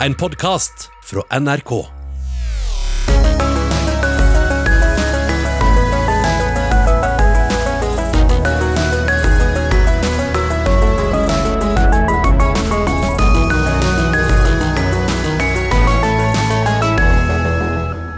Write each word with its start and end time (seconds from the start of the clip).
En 0.00 0.14
podkast 0.14 0.90
fra 1.04 1.40
NRK. 1.40 1.86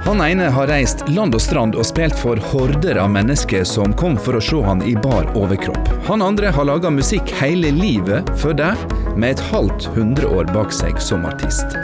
Han 0.04 0.30
ene 0.30 0.48
har 0.50 0.66
reist 0.66 1.04
land 1.08 1.36
og 1.36 1.40
strand 1.40 1.76
og 1.78 1.86
spilt 1.86 2.18
for 2.18 2.42
horder 2.50 2.98
av 2.98 3.12
mennesker 3.14 3.62
som 3.62 3.94
kom 3.94 4.18
for 4.18 4.34
å 4.34 4.42
se 4.42 4.58
han 4.66 4.82
i 4.82 4.96
bar 4.98 5.30
overkropp. 5.38 5.92
Han 6.10 6.26
andre 6.26 6.50
har 6.50 6.66
laga 6.66 6.90
musikk 6.90 7.30
hele 7.38 7.70
livet 7.70 8.26
før 8.42 8.58
det, 8.58 8.72
med 9.18 9.34
et 9.34 9.44
halvt 9.50 9.88
hundreår 9.96 10.46
bak 10.54 10.72
seg 10.74 10.98
som 11.02 11.26
artist. 11.26 11.74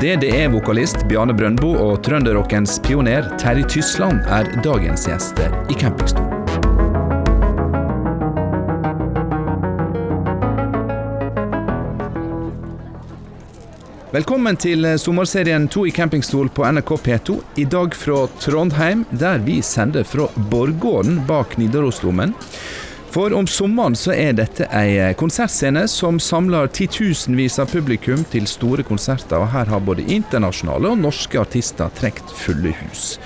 DDE-vokalist 0.00 1.04
Bjarne 1.10 1.36
Brøndbo 1.36 1.74
og 1.76 2.00
trønderrockens 2.06 2.78
pioner 2.86 3.28
Terje 3.40 3.68
Tysland 3.68 4.24
er 4.32 4.48
dagens 4.64 5.04
gjester 5.10 5.52
i 5.68 5.76
campingstolen. 5.76 6.36
Velkommen 14.10 14.56
til 14.58 14.88
sommerserien 14.98 15.68
2 15.70 15.84
i 15.86 15.92
campingstol 15.94 16.48
på 16.50 16.64
NRK 16.66 16.96
P2. 17.04 17.36
I 17.62 17.66
dag 17.70 17.94
fra 17.94 18.24
Trondheim, 18.42 19.04
der 19.14 19.38
vi 19.44 19.60
sender 19.62 20.02
fra 20.02 20.26
Borggården 20.50 21.20
bak 21.28 21.54
Nidarosdomen. 21.60 22.34
For 23.10 23.32
om 23.34 23.46
sommeren 23.50 23.96
så 23.98 24.12
er 24.14 24.36
dette 24.38 24.68
ei 24.70 25.10
konsertscene 25.18 25.82
som 25.90 26.20
samler 26.22 26.68
titusenvis 26.70 27.56
av 27.58 27.72
publikum 27.72 28.20
til 28.30 28.44
store 28.46 28.84
konserter, 28.86 29.40
og 29.42 29.48
her 29.50 29.66
har 29.72 29.82
både 29.82 30.04
internasjonale 30.14 30.92
og 30.92 31.00
norske 31.00 31.40
artister 31.40 31.90
trukket 31.98 32.30
fulle 32.38 32.70
hus. 32.84 33.16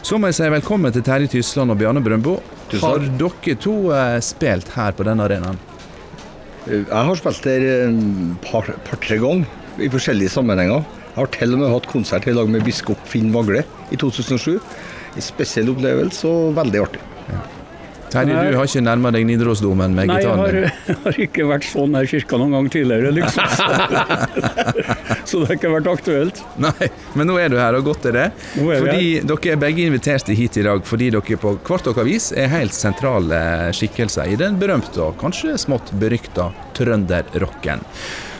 Så 0.00 0.16
må 0.16 0.30
jeg 0.30 0.38
si 0.38 0.48
velkommen 0.48 0.94
til 0.94 1.04
Terje 1.04 1.28
Tysland 1.34 1.74
og 1.74 1.76
Bjarne 1.82 2.00
Brøndbo. 2.04 2.38
Har 2.80 3.04
dere 3.20 3.56
to 3.60 3.74
eh, 3.92 4.16
spilt 4.24 4.72
her 4.78 4.96
på 4.96 5.04
denne 5.04 5.26
arenaen? 5.28 5.60
Jeg 6.64 6.88
har 6.88 7.20
spilt 7.20 7.44
der 7.44 7.66
et 7.68 7.98
par-tre 8.46 8.78
par, 8.88 9.02
ganger 9.26 9.84
i 9.84 9.90
forskjellige 9.92 10.32
sammenhenger. 10.32 10.86
Jeg 11.10 11.18
har 11.18 11.32
til 11.36 11.52
og 11.52 11.60
med 11.60 11.74
hatt 11.74 11.90
konsert 11.92 12.30
i 12.30 12.32
lag 12.32 12.48
med 12.48 12.64
biskop 12.64 13.04
Finn 13.12 13.28
Vagle 13.34 13.66
i 13.92 14.00
2007. 14.00 14.56
En 14.56 15.28
spesiell 15.28 15.68
opplevelse 15.74 16.32
og 16.32 16.56
veldig 16.56 16.82
artig. 16.86 17.04
Ja. 17.28 17.42
Terje, 18.14 18.34
du 18.52 18.58
har 18.58 18.68
ikke 18.68 18.82
nærma 18.84 19.10
deg 19.14 19.26
Nidarosdomen 19.26 19.94
med 19.96 20.10
gitaren 20.12 20.42
din? 20.46 20.66
Nei, 20.66 20.72
jeg 20.88 20.98
har 21.04 21.20
ikke 21.26 21.46
vært 21.50 21.66
så 21.66 21.86
nær 21.90 22.08
kirka 22.10 22.38
noen 22.38 22.54
gang 22.54 22.68
tidligere, 22.70 23.10
liksom. 23.16 23.48
så 25.28 25.40
det 25.40 25.48
har 25.48 25.56
ikke 25.58 25.72
vært 25.74 25.90
aktuelt. 25.94 26.42
Nei, 26.66 26.90
men 27.18 27.30
nå 27.30 27.38
er 27.42 27.50
du 27.50 27.58
her, 27.58 27.78
og 27.78 27.88
godt 27.90 28.06
er 28.10 28.18
det. 28.18 28.26
Nå 28.58 28.68
er 28.70 28.84
fordi 28.84 29.08
Dere 29.24 29.54
er 29.54 29.62
begge 29.64 29.88
invitert 29.88 30.30
hit 30.34 30.60
i 30.60 30.66
dag 30.66 30.84
fordi 30.86 31.10
dere 31.14 31.40
på 31.40 31.56
hvert 31.66 31.88
deres 31.90 32.06
vis 32.06 32.28
er 32.38 32.52
helt 32.52 32.76
sentrale 32.76 33.40
skikkelser 33.74 34.30
i 34.30 34.38
den 34.40 34.60
berømte 34.60 35.02
og 35.02 35.18
kanskje 35.20 35.56
smått 35.60 35.90
berykta 35.98 36.50
trønderrocken. 36.78 37.82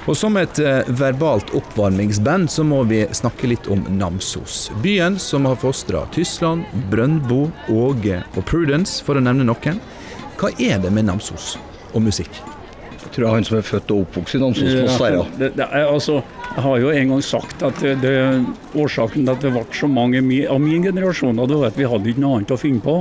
Og 0.05 0.17
som 0.21 0.37
et 0.37 0.59
eh, 0.61 0.85
verbalt 1.01 1.49
oppvarmingsband 1.57 2.51
så 2.53 2.65
må 2.67 2.83
vi 2.91 3.05
snakke 3.17 3.49
litt 3.49 3.69
om 3.73 3.87
Namsos. 3.89 4.67
Byen 4.85 5.17
som 5.21 5.49
har 5.49 5.57
fostra 5.57 6.03
Tysland, 6.13 6.67
Brøndbo, 6.93 7.47
Åge 7.73 8.19
og 8.35 8.43
Prudence, 8.45 8.99
for 9.05 9.17
å 9.17 9.23
nevne 9.25 9.47
noen. 9.49 9.81
Hva 10.37 10.51
er 10.61 10.83
det 10.83 10.91
med 10.93 11.09
Namsos 11.09 11.55
og 11.95 12.05
musikk? 12.05 12.37
Jeg 12.99 13.15
tror 13.15 13.31
han 13.33 13.47
som 13.49 13.57
er 13.57 13.65
født 13.65 13.95
og 13.95 14.05
oppvokst 14.05 14.37
i 14.37 14.43
Namsos. 14.43 15.01
Det, 15.39 15.55
det 15.57 15.71
er, 15.71 15.87
altså, 15.87 16.19
jeg 16.51 16.67
har 16.67 16.85
jo 16.85 16.93
en 16.93 17.15
gang 17.15 17.25
sagt 17.25 17.65
at 17.65 17.81
det, 17.81 17.97
det, 18.05 18.15
årsaken 18.77 19.23
til 19.23 19.33
at 19.33 19.47
det 19.47 19.55
ble 19.55 19.65
så 19.73 19.89
mange 19.89 20.21
av 20.51 20.61
min 20.61 20.85
generasjon, 20.85 21.41
det 21.41 21.61
var 21.63 21.73
at 21.73 21.81
vi 21.81 21.89
hadde 21.89 22.13
ikke 22.13 22.27
noe 22.27 22.43
annet 22.43 22.53
å 22.53 22.61
finne 22.61 22.85
på. 22.85 23.01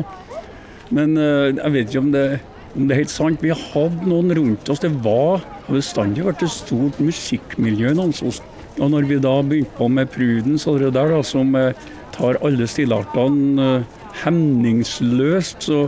Men 0.94 1.18
uh, 1.20 1.50
jeg 1.50 1.76
vet 1.76 1.90
ikke 1.90 2.06
om 2.06 2.12
det 2.16 2.28
om 2.74 2.88
det 2.88 2.96
er 2.96 3.04
helt 3.04 3.14
sant. 3.14 3.44
Vi 3.44 3.54
hadde 3.54 4.08
noen 4.10 4.34
rundt 4.38 4.70
oss. 4.72 4.82
Det 4.82 4.92
var 5.06 5.44
bestandig 5.68 6.26
vært 6.26 6.44
et 6.46 6.54
stort 6.54 7.00
musikkmiljø 7.02 7.94
i 7.94 7.98
Namsos. 7.98 8.42
Og 8.82 8.90
når 8.90 9.06
vi 9.10 9.20
da 9.22 9.36
begynte 9.46 9.78
på 9.78 9.90
med 9.94 10.10
Prudence 10.14 10.70
og 10.70 10.80
det 10.82 10.94
der, 10.96 11.12
da, 11.14 11.22
som 11.26 11.54
eh, 11.60 11.78
tar 12.16 12.40
alle 12.46 12.66
stilartene 12.70 13.68
eh, 13.68 14.00
hemningsløst, 14.24 15.68
så 15.70 15.86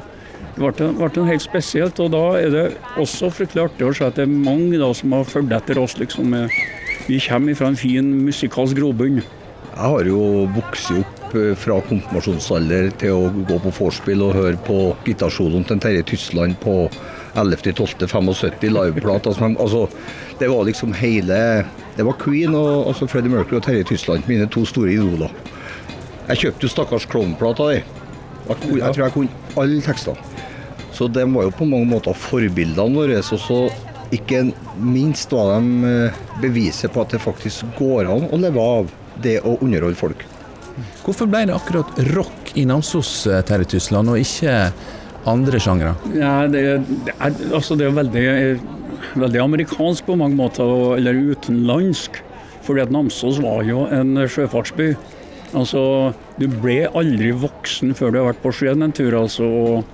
ble 0.55 0.71
det 0.77 0.91
ble 0.99 1.25
helt 1.27 1.43
spesielt. 1.43 1.99
Og 2.03 2.13
da 2.13 2.23
er 2.39 2.53
det 2.53 2.65
også 3.01 3.31
fryktelig 3.33 3.65
artig 3.65 3.87
å 3.89 3.95
se 3.97 4.05
at 4.07 4.19
det 4.19 4.27
er 4.27 4.35
mange 4.35 4.77
da 4.81 4.91
som 4.97 5.17
har 5.17 5.25
fulgt 5.29 5.55
etter 5.57 5.81
oss. 5.81 5.97
liksom. 5.97 6.37
Vi 7.09 7.19
kommer 7.21 7.57
fra 7.57 7.73
en 7.73 7.79
fin 7.79 8.13
musikalsk 8.25 8.77
grobunn. 8.77 9.23
Jeg 9.75 9.81
har 9.81 10.07
jo 10.07 10.45
vokst 10.55 10.93
opp 10.95 11.14
fra 11.59 11.79
konfirmasjonsalder 11.87 12.91
til 13.01 13.15
å 13.15 13.29
gå 13.47 13.57
på 13.63 13.73
vorspiel 13.79 14.23
og 14.25 14.35
høre 14.37 14.59
på 14.67 14.79
gitarsoloen 15.07 15.65
til 15.67 15.81
Terje 15.83 16.05
Tysland 16.11 16.57
på 16.63 16.75
11.12.75 17.35 18.69
liveplate. 18.71 19.31
Altså, 19.31 19.49
altså, 19.59 19.87
det 20.39 20.49
var 20.51 20.63
liksom 20.67 20.93
hele 20.93 21.65
Det 21.95 22.03
var 22.03 22.17
Queen 22.19 22.55
og 22.55 22.89
altså 22.89 23.07
Freddie 23.07 23.31
Mercury 23.31 23.59
og 23.59 23.63
Terje 23.63 23.83
Tysland, 23.87 24.27
mine 24.27 24.47
to 24.51 24.65
store 24.67 24.91
idoler. 24.91 25.31
Jeg 26.27 26.41
kjøpte 26.41 26.67
jo 26.67 26.71
stakkars 26.73 27.05
Klovnplata 27.07 27.69
di. 27.71 27.77
Jeg, 27.79 28.57
jeg 28.81 28.93
tror 28.95 29.03
jeg 29.05 29.13
kunne 29.13 29.61
alle 29.61 29.81
tekstene. 29.85 30.35
Så 30.95 31.07
de 31.11 31.23
var 31.31 31.47
jo 31.47 31.55
på 31.55 31.67
mange 31.67 31.87
måter 31.87 32.15
forbildene 32.17 32.95
våre. 32.95 33.19
Og 33.19 33.39
så 33.39 33.59
ikke 34.15 34.45
minst 34.79 35.31
var 35.33 35.55
de 35.55 35.89
eh, 35.89 36.21
beviset 36.43 36.91
på 36.93 37.03
at 37.03 37.15
det 37.15 37.23
faktisk 37.23 37.65
går 37.79 38.11
an 38.11 38.29
å 38.31 38.39
leve 38.39 38.63
av 38.79 38.91
det 39.23 39.39
å 39.43 39.55
underholde 39.63 39.99
folk. 39.99 40.25
Hvorfor 41.05 41.29
ble 41.31 41.45
det 41.47 41.55
akkurat 41.55 41.99
rock 42.15 42.51
i 42.59 42.65
Namsos, 42.67 43.11
eh, 43.27 43.41
Terje 43.47 43.75
Tysland, 43.75 44.11
og 44.11 44.19
ikke 44.19 44.55
andre 45.29 45.59
sjangre? 45.61 45.95
Ja, 46.15 46.45
det, 46.51 46.63
det, 47.05 47.15
er, 47.15 47.35
altså 47.55 47.77
det 47.79 47.87
er 47.87 47.95
veldig, 47.95 48.25
veldig, 49.15 49.41
amerikansk 49.43 50.07
på 50.07 50.17
mange 50.19 50.37
måter, 50.39 50.97
eller 50.97 51.21
utenlandsk. 51.31 52.21
Fordi 52.65 52.81
at 52.81 52.93
Namsos 52.93 53.37
var 53.43 53.61
jo 53.67 53.85
en 53.93 54.17
sjøfartsby. 54.25 54.95
Altså, 55.55 56.13
Du 56.39 56.49
ble 56.51 56.89
aldri 56.97 57.29
voksen 57.31 57.93
før 57.95 58.11
du 58.11 58.17
har 58.19 58.31
vært 58.31 58.41
på 58.43 58.51
sjøen 58.57 58.83
en 58.83 58.95
tur. 58.95 59.13
altså, 59.15 59.45
og, 59.45 59.85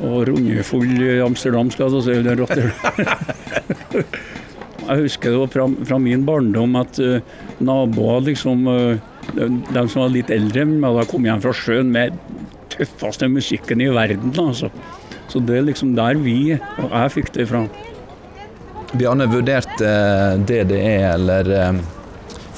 og 0.00 0.24
rundefull 0.30 0.96
i 1.04 1.20
Amsterdam, 1.22 1.70
skal 1.70 1.92
jeg 1.92 2.06
si. 2.08 2.34
Rotterdam. 2.40 2.72
jeg 4.88 5.04
husker 5.04 5.36
det 5.36 5.50
fra, 5.52 5.68
fra 5.86 6.00
min 6.02 6.24
barndom 6.26 6.74
at 6.80 6.98
uh, 6.98 7.20
naboer 7.60 8.24
liksom 8.30 8.66
uh, 8.66 9.09
de, 9.36 9.48
de, 9.70 9.84
som 9.88 10.04
var 10.04 10.12
litt 10.14 10.32
eldre, 10.34 10.64
hadde 10.64 11.06
kommet 11.10 11.30
hjem 11.30 11.44
fra 11.44 11.54
sjøen 11.56 11.92
med 11.94 12.18
tøffeste 12.72 13.28
musikken 13.30 13.82
i 13.84 13.90
verden. 13.94 14.34
altså. 14.38 14.70
Så 15.30 15.42
det 15.46 15.60
er 15.60 15.68
liksom 15.68 15.94
der 15.98 16.18
vi 16.18 16.56
og 16.56 16.90
jeg 16.90 17.14
fikk 17.18 17.32
det 17.36 17.46
fra. 17.50 17.64
Bjarne, 18.90 19.28
vurderte 19.30 19.86
uh, 19.86 20.40
DDE 20.42 20.96
eller 21.12 21.50
uh, 21.54 21.80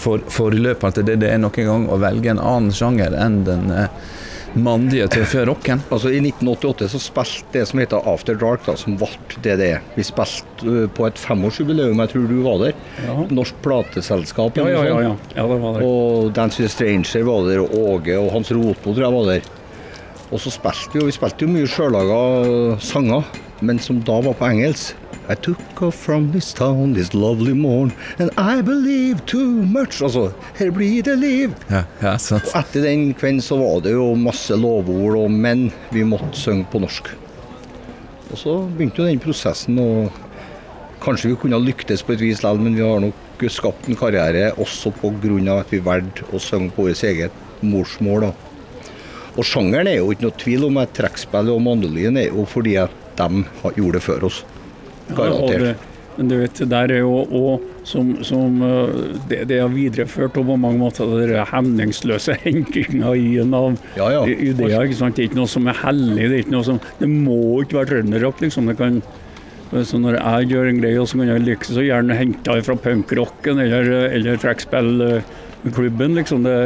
for, 0.00 0.24
forløperen 0.32 0.96
til 0.96 1.08
DDE 1.10 1.36
noen 1.42 1.68
gang 1.68 1.88
å 1.92 2.00
velge 2.00 2.32
en 2.32 2.40
annen 2.40 2.72
sjanger 2.74 3.12
enn 3.20 3.42
den 3.46 3.68
mandige 4.54 5.08
til 5.12 5.24
før 5.28 5.46
rocken? 5.52 5.82
Altså 5.92 6.12
I 6.12 6.20
1988 6.20 6.92
så 6.92 7.00
spilte 7.02 7.58
det 7.58 7.64
som 7.70 7.80
heter 7.82 8.08
After 8.08 8.38
Dark, 8.38 8.64
da, 8.66 8.76
som 8.78 8.98
ble 9.00 9.56
er 9.56 9.80
Vi 9.96 10.04
spilte 10.06 10.86
på 10.96 11.06
et 11.08 11.20
femårsjubileum, 11.20 12.02
jeg 12.04 12.12
tror 12.12 12.28
du 12.28 12.36
var 12.44 12.60
der. 12.66 12.76
Ja. 13.06 13.16
Norsk 13.30 13.58
plateselskap. 13.64 14.60
Ja, 14.60 14.68
ja, 14.70 14.84
ja, 14.88 15.00
ja. 15.08 15.16
ja 15.36 15.48
det 15.48 15.58
var 15.64 15.78
der. 15.78 15.86
Og 15.86 16.32
Dance 16.36 16.62
with 16.62 16.70
a 16.70 16.76
Stranger 16.76 17.26
var 17.28 17.48
der, 17.48 17.64
og 17.64 17.74
Åge 17.82 18.18
og 18.20 18.30
Hans 18.36 18.52
Rotmo 18.52 18.94
tror 18.94 19.04
jeg 19.06 19.18
var 19.18 19.34
der. 19.34 19.52
Og 20.32 20.40
så 20.40 20.50
spilte 20.54 20.96
vi, 20.96 21.02
og 21.02 21.10
vi 21.10 21.14
spilte 21.14 21.44
jo 21.44 21.52
mye 21.52 21.68
sjøllaga 21.68 22.20
sanger, 22.80 23.26
men 23.60 23.80
som 23.82 24.00
da 24.00 24.16
var 24.24 24.36
på 24.38 24.48
engelsk. 24.48 24.96
I 25.30 25.34
took 25.34 25.82
off 25.82 25.94
from 25.94 26.32
this 26.32 26.52
town 26.52 26.94
this 26.94 27.14
lovely 27.14 27.52
morn, 27.52 27.92
and 28.18 28.30
I 28.36 28.60
believe 28.60 29.24
too 29.26 29.62
much. 29.62 30.02
Altså, 30.02 30.32
her 30.58 30.70
blir 30.70 31.02
det 31.02 31.18
liv. 31.18 31.54
Ja, 31.70 31.84
ja, 32.02 32.16
sant. 32.18 32.48
Og 32.50 32.58
etter 32.58 32.88
den 32.88 33.12
kvelden 33.14 33.44
så 33.44 33.60
var 33.60 33.84
det 33.84 33.92
jo 33.94 34.14
masse 34.18 34.56
lovord, 34.58 35.20
og 35.20 35.30
men 35.30 35.68
vi 35.92 36.02
måtte 36.02 36.34
synge 36.40 36.66
på 36.72 36.82
norsk. 36.82 37.12
Og 38.32 38.40
så 38.40 38.56
begynte 38.72 39.04
jo 39.04 39.08
den 39.12 39.22
prosessen, 39.22 39.78
og 39.78 40.10
kanskje 41.04 41.30
vi 41.30 41.38
kunne 41.38 41.60
ha 41.60 41.62
lyktes 41.62 42.02
på 42.02 42.16
et 42.16 42.24
vis 42.24 42.42
likevel, 42.42 42.64
men 42.64 42.80
vi 42.80 42.86
har 42.86 43.04
nok 43.04 43.46
skapt 43.52 43.88
en 43.90 43.98
karriere 43.98 44.52
også 44.56 44.90
pga. 44.96 45.58
at 45.60 45.70
vi 45.70 45.78
valgte 45.78 46.24
å 46.32 46.38
synge 46.38 46.70
på 46.70 46.88
vårt 46.88 47.04
eget 47.04 47.32
morsmål. 47.62 48.20
da. 48.20 48.51
Og 49.32 49.46
sjangeren 49.48 49.88
er 49.88 50.00
jo 50.00 50.10
ikke 50.12 50.26
noe 50.26 50.40
tvil 50.40 50.66
om 50.68 50.82
at 50.82 50.92
trekkspill 50.96 51.48
og 51.54 51.62
mandolin 51.64 52.18
er 52.20 52.28
jo 52.28 52.44
fordi 52.48 52.76
at 52.82 52.92
de 53.16 53.44
gjorde 53.78 53.96
det 53.96 54.04
før 54.04 54.28
oss. 54.28 54.42
Garantert. 55.16 55.72
Ja, 55.72 55.88
men 56.16 56.28
du 56.28 56.34
vet, 56.36 56.58
der 56.68 56.92
er 56.92 57.00
jo 57.00 57.22
òg 57.24 57.62
som, 57.88 58.12
som 58.24 58.60
det, 59.30 59.46
det, 59.48 59.56
er 59.58 59.72
videreført 59.72 60.36
på 60.36 60.44
mange 60.44 60.76
måter 60.78 61.08
den 61.08 61.48
hemningsløse 61.48 62.36
henkinga 62.44 63.14
i 63.16 63.38
en 63.42 63.56
av 63.56 63.72
ja, 63.96 64.10
ja. 64.18 64.22
ideer. 64.28 64.84
ikke 64.84 65.00
sant? 65.00 65.16
Det 65.16 65.24
er 65.24 65.30
ikke 65.30 65.40
noe 65.40 65.50
som 65.50 65.68
er 65.72 65.80
hellig. 65.80 66.28
Det 66.28 66.36
er 66.36 66.44
ikke 66.44 66.56
noe 66.58 66.68
som, 66.68 66.80
det 67.00 67.10
må 67.10 67.40
ikke 67.64 67.80
være 67.80 67.92
trønderrock. 67.94 68.44
liksom. 68.44 68.68
Det 68.68 68.76
kan, 68.78 69.00
Så 69.72 69.98
når 69.98 70.20
jeg 70.20 70.52
gjør 70.52 70.68
en 70.68 70.82
greie, 70.82 71.06
så 71.08 71.18
kan 71.18 71.32
jeg 71.32 71.46
like 71.46 71.64
så 71.68 71.86
gjerne 71.86 72.18
hente 72.18 72.58
det 72.58 72.66
fra 72.68 72.76
punkrocken 72.76 73.62
eller, 73.64 73.92
eller 74.12 74.42
trekkspillklubben. 74.42 76.18
Liksom 76.20 76.44
det 76.44 76.58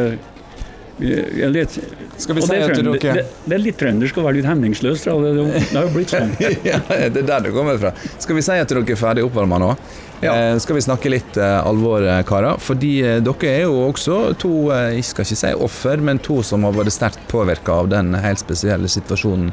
er 0.99 1.53
litt, 1.53 1.79
Skal 2.19 2.39
vi 2.39 2.47
si 2.47 2.57
at 2.57 2.73
du 2.75 2.91
dere 2.95 3.15
det, 3.21 3.27
det 3.45 3.57
er 3.59 3.63
litt 3.63 3.79
trøndersk 3.81 4.19
å 4.21 4.25
være 4.27 4.41
litt 4.41 4.49
hemningsløs. 4.49 5.05
Det, 5.05 5.13
har 5.13 5.85
jo 5.85 5.93
blitt 5.95 6.15
sånn. 6.15 6.33
ja, 6.71 6.81
Det 6.89 7.23
er 7.23 7.31
der 7.35 7.47
det 7.49 7.55
kommer 7.57 7.79
fra. 7.81 7.93
Skal 8.19 8.39
vi 8.39 8.45
si 8.47 8.57
at 8.57 8.73
dere 8.73 8.85
er 8.87 9.01
ferdig 9.01 9.27
oppvarma 9.27 9.61
nå? 9.63 9.75
Eh, 10.21 10.59
skal 10.59 10.79
vi 10.79 10.81
snakke 10.81 11.11
litt 11.13 11.37
eh, 11.37 11.67
alvor, 11.67 12.01
eh, 12.09 12.23
karer? 12.25 12.57
Fordi 12.63 12.93
eh, 13.05 13.19
dere 13.25 13.51
er 13.51 13.67
jo 13.67 13.83
også 13.91 14.21
to, 14.41 14.53
eh, 14.73 14.95
jeg 14.97 15.05
skal 15.11 15.27
ikke 15.27 15.39
si 15.43 15.53
offer, 15.67 16.01
men 16.01 16.21
to 16.25 16.39
som 16.47 16.65
har 16.65 16.73
vært 16.77 16.95
sterkt 16.95 17.21
påvirka 17.29 17.83
av 17.83 17.91
den 17.93 18.15
helt 18.25 18.41
spesielle 18.41 18.89
situasjonen 18.89 19.53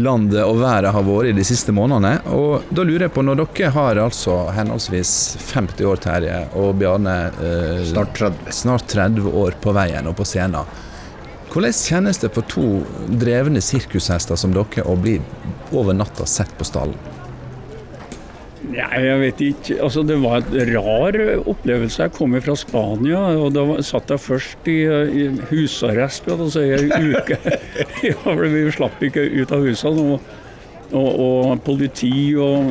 landet 0.00 0.40
og 0.46 0.62
været 0.62 0.94
har 0.94 1.04
vært 1.04 1.34
i 1.34 1.36
de 1.36 1.44
siste 1.44 1.74
månedene. 1.76 2.16
Og 2.32 2.70
da 2.72 2.86
lurer 2.86 3.08
jeg 3.08 3.16
på, 3.16 3.26
når 3.26 3.42
dere 3.42 3.72
har 3.76 4.00
altså 4.00 4.38
henholdsvis 4.56 5.14
50 5.52 5.90
år, 5.92 6.00
Terje, 6.00 6.38
og 6.56 6.78
Bjarne 6.80 7.18
eh, 7.36 7.82
Snart 7.92 8.16
30. 8.16 8.54
snart 8.56 8.88
30 8.88 9.34
år 9.44 9.60
på 9.60 9.76
veien 9.76 10.08
og 10.08 10.16
på 10.16 10.28
scenen. 10.28 10.88
Hvordan 11.50 11.74
kjennes 11.74 12.20
det 12.22 12.28
for 12.30 12.46
to 12.46 12.64
drevne 13.18 13.58
sirkushester 13.64 14.38
som 14.38 14.52
dere 14.54 14.84
å 14.86 14.94
bli 14.94 15.16
over 15.74 15.96
natta 15.98 16.22
sett 16.30 16.52
på 16.58 16.66
stallen? 16.68 16.94
Nei, 18.70 19.00
jeg 19.02 19.18
vet 19.18 19.40
ikke. 19.42 19.76
Altså, 19.82 20.04
det 20.06 20.18
var 20.22 20.44
en 20.44 20.68
rar 20.76 21.16
opplevelse. 21.50 22.04
Jeg 22.04 22.12
kom 22.14 22.36
fra 22.44 22.54
Spania, 22.54 23.22
og 23.40 23.56
da 23.56 23.64
satt 23.82 24.12
jeg 24.12 24.22
først 24.22 24.68
i, 24.70 24.76
i 24.84 25.24
husarrest 25.48 26.28
skal 26.28 26.44
jeg 26.60 26.86
en 26.86 27.10
uke. 27.16 27.40
ja, 28.06 28.36
vi 28.44 28.62
slapp 28.76 29.02
ikke 29.02 29.24
ut 29.40 29.56
av 29.56 29.66
husene. 29.66 30.06
Og, 30.14 30.38
og, 30.90 31.10
og 31.24 31.64
politi 31.66 32.12
og, 32.38 32.70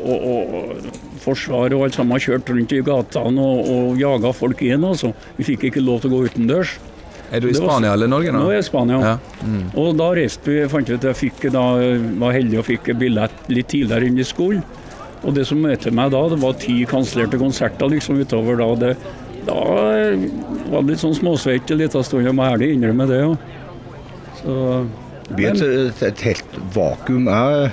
og 0.00 0.84
forsvar 1.24 1.72
og 1.76 1.86
alt 1.86 1.96
sammen 1.96 2.20
kjørte 2.20 2.52
rundt 2.52 2.76
i 2.76 2.84
gatene 2.84 3.48
og, 3.56 3.72
og 3.72 4.04
jaga 4.04 4.36
folk 4.36 4.60
inn. 4.68 4.84
Altså. 4.84 5.14
Vi 5.40 5.48
fikk 5.48 5.70
ikke 5.70 5.86
lov 5.86 6.04
til 6.04 6.12
å 6.12 6.18
gå 6.18 6.28
utendørs. 6.28 6.76
Er 7.32 7.42
du 7.44 7.50
i 7.50 7.54
Spania 7.56 7.92
eller 7.92 8.08
Norge 8.08 8.32
nå? 8.32 8.40
Nå 8.40 8.50
er 8.50 8.58
jeg 8.58 8.64
i 8.64 8.68
Spania. 8.70 8.98
Ja. 9.04 9.44
Mm. 9.44 9.64
Og 9.80 9.96
da 9.98 10.08
reiste 10.16 10.48
vi, 10.48 10.58
fant 10.72 10.88
ut 10.88 10.96
at 10.96 11.08
jeg 11.10 11.18
fikk, 11.18 11.48
da, 11.52 11.64
var 12.22 12.36
heldig 12.36 12.60
og 12.62 12.68
fikk 12.70 12.92
billett 13.00 13.50
litt 13.52 13.68
tidligere 13.72 14.08
enn 14.08 14.20
i 14.20 14.26
skolen. 14.26 14.62
Og 15.26 15.34
det 15.34 15.44
som 15.48 15.60
møtte 15.60 15.92
meg 15.94 16.12
da, 16.14 16.22
det 16.30 16.38
var 16.40 16.56
ti 16.62 16.78
kansellerte 16.88 17.40
konserter 17.40 17.90
liksom 17.90 18.20
utover 18.22 18.60
da. 18.60 18.68
Det, 18.80 18.92
da 19.48 19.58
var 20.70 20.84
det 20.84 20.94
litt 20.94 21.02
sånn 21.02 21.16
småsvett 21.18 21.72
en 21.74 21.82
liten 21.82 22.06
stund, 22.06 22.26
jeg 22.28 22.36
må 22.38 22.46
ærlig 22.46 22.72
innrømme 22.76 23.08
det. 23.10 23.20
Ja. 23.24 23.34
Så, 24.38 24.56
Det 25.28 25.36
blir 25.36 25.50
et, 25.50 25.62
et, 25.90 26.02
et 26.12 26.24
helt 26.30 26.58
vakuum. 26.74 27.28
Jeg, 27.28 27.72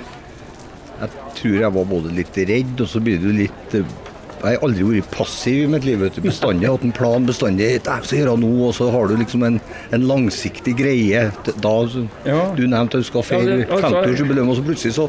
jeg 1.00 1.22
tror 1.38 1.56
jeg 1.62 1.76
var 1.78 1.88
både 1.92 2.16
litt 2.16 2.42
redd, 2.50 2.74
og 2.82 2.90
så 2.90 3.02
blir 3.04 3.22
du 3.22 3.30
litt 3.36 3.78
eh, 3.78 3.96
Jeg 4.42 4.58
har 4.58 4.64
aldri 4.66 4.84
vært 4.84 5.10
passiv 5.14 5.64
i 5.64 5.70
mitt 5.72 5.84
liv. 5.88 5.98
vet 6.04 6.14
du. 6.14 6.20
Bestandig 6.26 6.68
hatt 6.68 6.84
en 6.84 6.92
plan. 6.92 7.26
bestandig, 7.26 7.80
«Nei, 7.86 7.98
så 8.02 8.16
gjør 8.18 8.32
jeg 8.34 8.42
noe, 8.44 8.68
Og 8.68 8.74
så 8.74 8.90
har 8.92 9.08
du 9.08 9.16
liksom 9.16 9.42
en, 9.46 9.60
en 9.92 10.06
langsiktig 10.06 10.76
greie. 10.76 11.30
Da, 11.44 11.76
Ja. 12.24 12.54
Du 12.54 12.66
nevnte 12.66 12.98
at 12.98 13.04
du 13.04 13.08
skal 13.08 13.22
feire 13.22 13.60
ja, 13.60 13.66
altså- 13.66 14.02
50-årsjubileum, 14.02 14.48
og 14.50 14.56
så 14.56 14.62
plutselig 14.62 14.94
så 14.94 15.08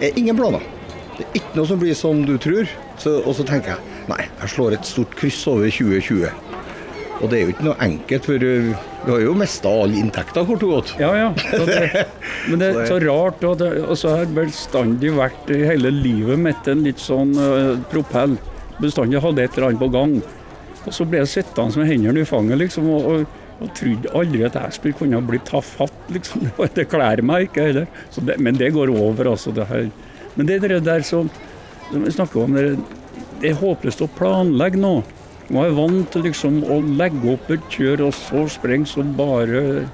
er 0.00 0.10
det 0.10 0.18
ingen 0.18 0.36
planer. 0.36 0.60
Det 1.16 1.26
er 1.26 1.38
ikke 1.38 1.56
noe 1.56 1.66
som 1.66 1.78
blir 1.78 1.94
som 1.94 2.24
du 2.26 2.36
tror. 2.38 2.68
Så, 2.98 3.22
og 3.24 3.34
så 3.34 3.44
tenker 3.46 3.76
jeg 3.76 3.78
nei, 4.08 4.24
jeg 4.40 4.48
slår 4.50 4.72
et 4.74 4.86
stort 4.86 5.14
kryss 5.16 5.46
over 5.46 5.70
2020. 5.70 6.28
Og 7.22 7.30
det 7.30 7.38
er 7.38 7.44
jo 7.44 7.52
ikke 7.54 7.66
noe 7.68 7.76
enkelt, 7.84 8.26
for 8.26 8.42
uh, 8.42 8.72
vi 9.04 9.12
har 9.12 9.20
jo 9.22 9.34
mista 9.38 9.70
alle 9.70 10.00
inntekter, 10.00 10.44
kort 10.48 10.64
og 10.66 10.72
godt. 10.74 10.94
ja, 10.98 11.12
ja. 11.14 11.28
Så 11.38 11.62
det, 11.68 12.06
men 12.48 12.58
det 12.58 12.72
er 12.74 12.88
så 12.90 12.98
rart. 13.04 13.44
Og 13.46 13.58
det, 13.62 13.70
og 13.84 13.94
så 14.00 14.10
har 14.10 14.24
jeg 14.24 14.34
bestandig 14.34 15.14
vært 15.14 15.52
i 15.54 15.62
hele 15.64 15.92
livet 15.94 16.42
mitt 16.42 16.68
en 16.68 16.82
litt 16.84 17.00
sånn 17.02 17.36
uh, 17.38 17.78
propell. 17.92 18.34
Bestandig 18.82 19.22
hadde 19.22 19.44
et 19.44 19.56
eller 19.56 19.70
annet 19.70 19.82
på 19.82 19.92
gang. 19.94 20.18
Og 20.84 20.92
så 20.92 21.06
ble 21.08 21.22
jeg 21.22 21.32
sittende 21.38 21.80
med 21.80 21.90
hendene 21.92 22.22
i 22.24 22.28
fanget, 22.28 22.60
liksom. 22.60 22.90
og, 22.90 23.10
og 23.12 23.40
og 23.62 23.70
trodde 23.76 24.12
aldri 24.18 24.44
at 24.46 24.56
jeg 24.58 24.76
skulle 24.76 24.98
kunne 24.98 25.20
bli 25.24 25.40
tatt 25.46 25.66
fatt, 25.66 25.98
liksom. 26.12 26.48
Det 26.76 26.88
kler 26.90 27.22
meg 27.26 27.48
ikke 27.48 27.68
heller. 27.68 27.88
Det, 28.14 28.38
men 28.42 28.58
det 28.58 28.72
går 28.74 28.92
over, 28.92 29.30
altså. 29.34 29.54
Det 29.54 29.66
her. 29.70 29.90
Men 30.34 30.50
det 30.50 30.60
der, 30.84 31.04
som, 31.06 31.30
som 31.90 32.04
vi 32.04 32.14
snakker 32.14 32.44
om, 32.44 32.56
det, 32.58 32.78
det 33.40 33.52
er 33.52 33.60
håpløst 33.60 34.02
å 34.04 34.10
planlegge 34.18 34.80
nå. 34.82 34.96
Man 35.52 35.68
er 35.68 35.76
vant 35.76 36.08
til 36.12 36.24
liksom 36.24 36.62
å 36.72 36.80
legge 36.98 37.34
opp 37.34 37.50
et 37.52 37.68
kjør, 37.70 38.08
og 38.08 38.16
så 38.16 38.46
sprenge 38.50 38.88
så 38.90 39.04
bare 39.04 39.84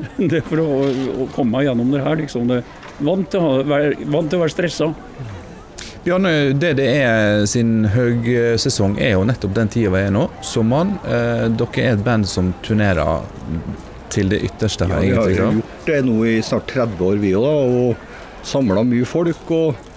Det 0.32 0.38
for 0.46 0.62
å, 0.62 0.68
å 1.20 1.26
komme 1.34 1.58
meg 1.58 1.66
gjennom 1.66 1.90
det 1.92 2.00
her, 2.06 2.16
liksom. 2.22 2.48
Det, 2.48 2.62
vant, 3.04 3.28
til 3.28 3.44
å 3.44 3.60
være, 3.68 3.98
vant 4.08 4.32
til 4.32 4.40
å 4.40 4.46
være 4.46 4.54
stressa. 4.54 4.88
Bjarne, 6.00 6.30
er 6.80 7.44
sin 7.46 7.84
høgsesong 7.92 8.96
er 9.02 9.18
jo 9.18 9.24
nettopp 9.28 9.52
den 9.58 9.68
tida 9.68 9.90
vi 9.92 10.00
er 10.06 10.14
nå, 10.14 10.22
sommeren. 10.40 10.94
Eh, 11.04 11.44
dere 11.52 11.82
er 11.84 11.98
et 11.98 12.04
band 12.06 12.28
som 12.28 12.54
turnerer 12.64 13.20
til 14.10 14.32
det 14.32 14.40
ytterste, 14.48 14.88
Ja, 14.88 15.00
vi 15.00 15.12
har 15.14 15.28
gjort 15.30 15.84
det 15.86 16.00
nå 16.06 16.16
i 16.24 16.40
snart 16.42 16.66
30 16.72 17.04
år, 17.04 17.20
vi 17.20 17.34
òg, 17.36 17.76
og 17.84 18.46
samla 18.48 18.82
mye 18.82 19.04
folk. 19.04 19.50
og 19.50 19.89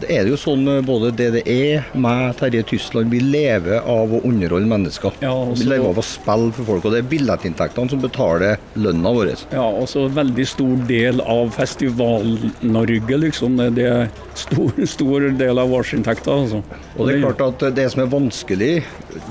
det 0.00 0.08
er 0.08 0.28
jo 0.30 0.38
sånn 0.40 0.64
eh, 0.70 0.80
både 0.84 1.10
DDE, 1.14 1.82
meg, 2.00 2.32
Terje 2.38 2.62
Tysland, 2.72 3.12
vi 3.12 3.20
lever 3.20 3.84
av 3.84 4.12
å 4.16 4.22
underholde 4.26 4.70
mennesker. 4.70 5.18
Ja, 5.24 5.34
Vi 5.52 5.66
lever 5.68 5.90
av 5.90 6.00
å 6.00 6.04
spille 6.06 6.52
for 6.56 6.68
folk, 6.68 6.86
og 6.88 6.94
det 6.94 7.02
er 7.02 7.10
billettinntektene 7.10 7.92
som 7.92 8.02
betaler 8.02 8.60
lønna 8.80 9.12
vår. 9.14 9.32
Ja, 9.52 9.66
også 9.68 10.06
en 10.08 10.16
veldig 10.16 10.46
stor 10.48 10.84
del 10.88 11.20
av 11.20 11.52
Festival-Norge, 11.56 13.18
liksom. 13.26 13.60
Det 13.60 13.70
det 13.82 13.88
er 13.90 14.08
stor, 14.38 14.72
stor 14.96 15.28
del 15.38 15.60
av 15.60 15.74
årsinntekta, 15.80 16.38
altså. 16.44 16.62
Og 16.96 17.08
det 17.08 17.18
er 17.18 17.26
klart 17.26 17.44
at 17.48 17.66
det 17.76 17.88
som 17.92 18.04
er 18.04 18.12
vanskelig, 18.12 18.72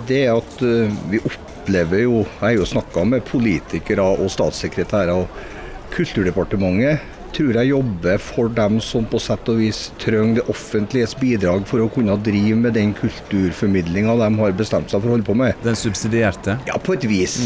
det 0.09 0.25
er 0.27 0.35
at 0.37 0.61
eh, 0.65 0.99
vi 1.11 1.23
opplever 1.25 2.05
jo 2.05 2.21
Jeg 2.23 2.41
har 2.41 2.55
jo 2.57 2.65
snakka 2.65 3.03
med 3.05 3.25
politikere 3.29 4.05
og 4.17 4.29
statssekretærer, 4.33 5.25
og 5.25 5.91
Kulturdepartementet 5.91 7.01
tror 7.35 7.57
jeg 7.59 7.69
jobber 7.71 8.17
for 8.21 8.49
dem 8.57 8.79
som 8.83 9.05
på 9.09 9.19
sett 9.21 9.49
og 9.51 9.57
vis 9.61 9.79
trenger 10.01 10.39
det 10.41 10.45
offentliges 10.51 11.15
bidrag 11.19 11.65
for 11.69 11.83
å 11.83 11.89
kunne 11.93 12.15
drive 12.23 12.55
med 12.59 12.73
den 12.77 12.93
kulturformidlinga 12.97 14.15
de 14.19 14.29
har 14.39 14.51
bestemt 14.57 14.91
seg 14.91 15.01
for 15.01 15.09
å 15.11 15.15
holde 15.17 15.27
på 15.27 15.35
med. 15.37 15.55
Den 15.65 15.75
subsidierte. 15.79 16.57
Ja, 16.69 16.77
på 16.81 16.93
et 16.97 17.05
vis. 17.09 17.39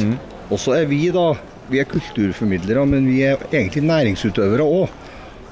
Og 0.49 0.59
så 0.61 0.75
er 0.81 0.85
vi 0.91 1.07
da 1.15 1.33
Vi 1.65 1.79
er 1.81 1.87
kulturformidlere, 1.89 2.83
men 2.85 3.07
vi 3.09 3.23
er 3.25 3.39
egentlig 3.49 3.81
næringsutøvere 3.89 4.61
òg. 4.61 4.91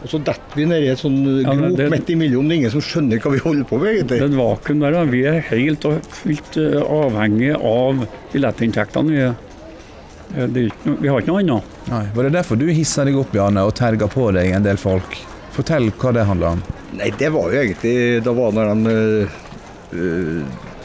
Og 0.03 0.09
så 0.11 0.19
detter 0.21 0.59
vi 0.59 0.65
nedi 0.69 0.91
et 0.91 0.99
sånn 1.01 1.15
Ja, 1.41 1.55
grop 1.57 1.75
det- 1.77 1.89
midt 1.89 2.09
imellom. 2.13 2.45
Det 2.47 2.53
er 2.53 2.59
ingen 2.59 2.69
som 2.69 2.81
skjønner 2.85 3.17
hva 3.23 3.31
vi 3.31 3.39
holder 3.39 3.63
på 3.65 3.79
med, 3.81 3.95
egentlig. 3.95 4.19
Den 4.19 4.37
vakuum 4.37 4.79
der, 4.79 4.91
da. 4.91 5.03
Vi 5.05 5.23
er 5.25 5.39
helt 5.49 5.85
og 5.85 6.01
fullt 6.03 6.57
eh, 6.61 6.77
avhengig 6.85 7.55
av 7.55 8.05
billettinntektene. 8.31 9.09
Vi, 9.09 9.17
er 9.25 9.33
ikke 10.33 10.95
vi 11.01 11.07
har 11.11 11.21
ikke 11.21 11.31
noe 11.33 11.41
annet. 11.43 11.63
Nei, 11.91 12.03
Var 12.15 12.23
det 12.27 12.33
derfor 12.33 12.55
du 12.59 12.65
hissa 12.73 13.03
deg 13.05 13.17
opp, 13.19 13.33
Janne, 13.35 13.63
og 13.67 13.73
terga 13.77 14.07
på 14.09 14.31
deg 14.33 14.51
en 14.55 14.63
del 14.65 14.77
folk? 14.81 15.17
Fortell 15.53 15.91
hva 16.01 16.13
det 16.15 16.23
handla 16.25 16.55
om. 16.55 16.63
Nei, 16.97 17.11
det 17.17 17.29
var 17.33 17.51
jo 17.53 17.59
egentlig 17.61 18.21
Da 18.25 18.31
var 18.33 18.51
når 18.53 18.71
de 18.85 18.95
øh, 19.93 20.43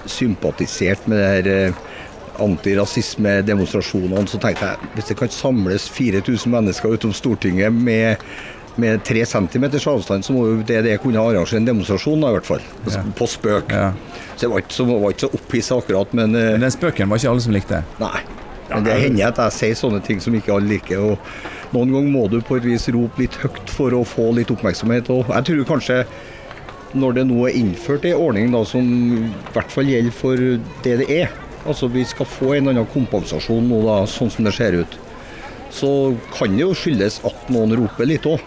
sympatiserte 0.08 1.08
med 1.08 1.18
det 1.20 1.28
her 1.28 1.68
øh, 1.68 1.74
antirasisme-demonstrasjonene, 2.38 4.26
så 4.30 4.38
tenkte 4.40 4.68
jeg 4.68 4.92
hvis 4.94 5.08
det 5.10 5.16
kan 5.18 5.32
samles 5.32 5.88
4000 5.90 6.52
mennesker 6.52 6.94
utom 6.94 7.12
Stortinget 7.16 7.72
med, 7.74 8.16
med 8.78 9.02
tre 9.04 9.24
centimeters 9.26 9.86
avstand, 9.90 10.24
så 10.24 10.32
må 10.36 10.46
jo 10.46 10.60
det 10.62 10.82
det 10.86 10.98
kunne 11.02 11.18
arrangere 11.20 11.58
en 11.62 11.66
demonstrasjon, 11.68 12.20
da, 12.22 12.30
i 12.30 12.38
hvert 12.38 12.46
fall. 12.46 12.62
På, 12.84 12.94
Ja. 12.94 13.02
på 13.18 13.26
spøk. 13.26 13.72
Ja. 13.74 13.88
Så 14.36 14.46
jeg 14.46 14.52
var 14.52 14.62
ikke 14.62 14.76
så, 14.76 14.84
var 14.88 15.10
ikke 15.16 15.26
så 15.26 15.32
opphissa 15.40 15.78
akkurat, 15.82 16.12
men 16.14 16.30
Men 16.36 16.60
den 16.62 16.70
spøken 16.70 17.08
var 17.10 17.18
ikke 17.18 17.30
alle 17.32 17.40
som 17.48 17.52
likte. 17.56 17.82
Nei. 17.98 18.20
Men 18.68 18.84
det 18.84 18.98
hender 19.00 19.30
at 19.30 19.38
jeg 19.46 19.56
sier 19.58 19.78
sånne 19.80 20.00
ting 20.04 20.20
som 20.20 20.34
ikke 20.36 20.52
alle 20.54 20.76
liker. 20.76 21.00
og 21.00 21.72
Noen 21.74 21.92
ganger 21.94 22.12
må 22.12 22.26
du 22.32 22.40
på 22.44 22.58
et 22.58 22.66
vis 22.68 22.88
rope 22.94 23.20
litt 23.20 23.36
høyt 23.42 23.72
for 23.72 23.96
å 23.96 24.04
få 24.06 24.30
litt 24.36 24.52
oppmerksomhet. 24.52 25.10
Og 25.12 25.28
jeg 25.32 25.48
tror 25.48 25.70
kanskje 25.74 26.02
når 26.96 27.18
det 27.18 27.26
nå 27.28 27.42
er 27.44 27.58
innført 27.58 28.06
en 28.08 28.16
ordning 28.16 28.52
da, 28.54 28.62
som 28.64 28.86
i 29.18 29.26
hvert 29.52 29.72
fall 29.72 29.90
gjelder 29.90 30.14
for 30.16 30.40
det 30.84 30.94
det 31.02 31.08
er, 31.12 31.34
altså 31.68 31.90
vi 31.92 32.04
skal 32.08 32.28
få 32.28 32.54
en 32.56 32.70
annen 32.72 32.88
kompensasjon 32.94 33.68
nå 33.68 33.82
da, 33.84 33.98
sånn 34.08 34.32
som 34.32 34.48
det 34.48 34.54
ser 34.56 34.78
ut, 34.80 34.96
så 35.74 35.90
kan 36.32 36.54
det 36.56 36.64
jo 36.64 36.72
skyldes 36.76 37.20
at 37.28 37.50
noen 37.52 37.76
roper 37.76 38.08
litt 38.08 38.28
òg. 38.28 38.40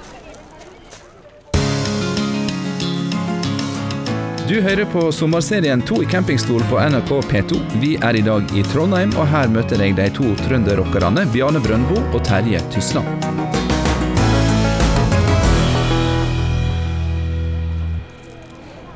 Du 4.51 4.57
hører 4.59 4.83
på 4.91 5.01
sommerserien 5.15 5.79
To 5.87 6.01
i 6.03 6.05
campingstol 6.11 6.65
på 6.67 6.79
NRK 6.91 7.11
P2. 7.29 7.59
Vi 7.79 7.93
er 8.03 8.19
i 8.19 8.23
dag 8.25 8.51
i 8.51 8.65
Trondheim, 8.67 9.15
og 9.15 9.29
her 9.31 9.47
møter 9.47 9.79
jeg 9.79 9.95
de 9.95 10.09
to 10.11 10.35
trønderrockerne 10.43 11.23
Bjarne 11.31 11.63
Brøndbo 11.63 12.01
og 12.11 12.19
Terje 12.27 12.59
Tysland. 12.73 13.60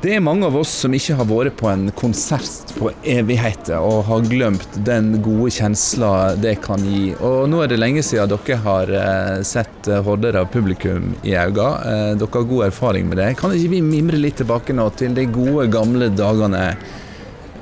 Det 0.06 0.12
er 0.14 0.20
mange 0.22 0.46
av 0.46 0.54
oss 0.54 0.70
som 0.84 0.92
ikke 0.94 1.16
har 1.18 1.26
vært 1.26 1.56
på 1.58 1.66
en 1.66 1.88
konsert 1.98 2.68
på 2.78 2.92
evigheter, 3.10 3.82
og 3.82 4.04
har 4.06 4.28
glemt 4.30 4.76
den 4.86 5.16
gode 5.18 5.50
kjensla 5.56 6.36
det 6.38 6.52
kan 6.62 6.84
gi. 6.86 7.08
Og 7.26 7.48
nå 7.50 7.64
er 7.64 7.72
det 7.72 7.80
lenge 7.80 8.04
siden 8.06 8.30
dere 8.30 8.58
har 8.62 8.92
eh, 9.00 9.40
sett 9.42 9.90
eh, 9.90 9.98
horder 10.06 10.38
av 10.38 10.46
publikum 10.54 11.10
i 11.26 11.34
øynene. 11.34 11.66
Eh, 11.90 12.12
dere 12.20 12.30
har 12.36 12.46
god 12.52 12.68
erfaring 12.68 13.10
med 13.10 13.18
det. 13.18 13.32
Kan 13.40 13.56
ikke 13.56 13.72
vi 13.74 13.82
mimre 13.82 14.22
litt 14.22 14.38
tilbake 14.38 14.76
nå 14.78 14.86
til 14.94 15.16
de 15.18 15.26
gode, 15.26 15.66
gamle 15.74 16.12
dagene? 16.14 16.62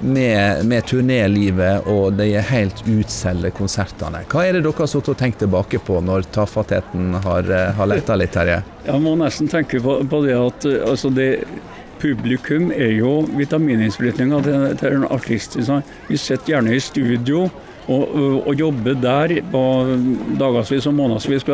Med, 0.04 0.66
med 0.68 0.84
turnélivet 0.84 1.86
og 1.88 2.18
de 2.18 2.26
helt 2.44 2.82
utsolgte 2.90 3.54
konsertene. 3.56 4.20
Hva 4.28 4.42
er 4.44 4.58
det 4.58 4.66
dere 4.66 4.82
har 4.82 4.90
sittet 4.90 5.14
og 5.14 5.16
tenkt 5.16 5.38
tilbake 5.40 5.80
på 5.80 5.96
når 6.04 6.26
tafattheten 6.34 7.14
har, 7.24 7.48
har 7.78 7.88
letta 7.88 8.18
litt, 8.20 8.34
Terje? 8.34 8.58
Jeg 8.84 9.00
må 9.00 9.14
nesten 9.16 9.48
tenke 9.48 9.80
på, 9.80 10.02
på 10.10 10.20
det 10.26 10.34
at 10.36 10.66
altså 10.90 11.08
det, 11.14 11.30
publikum 12.04 12.70
er 12.74 12.98
jo 12.98 13.22
vitamininnsprøytninga 13.32 14.40
til, 14.44 14.64
til 14.80 14.98
en 14.98 15.06
artist. 15.08 15.56
Vi 16.08 16.20
sitter 16.20 16.54
gjerne 16.54 16.74
i 16.76 16.82
studio 16.82 17.46
og, 17.88 18.14
og, 18.46 18.50
jobber 18.56 18.96
der 19.00 19.38
på 19.52 19.62
dagevis 20.40 20.88
og 20.88 20.98
månedsvis, 21.00 21.46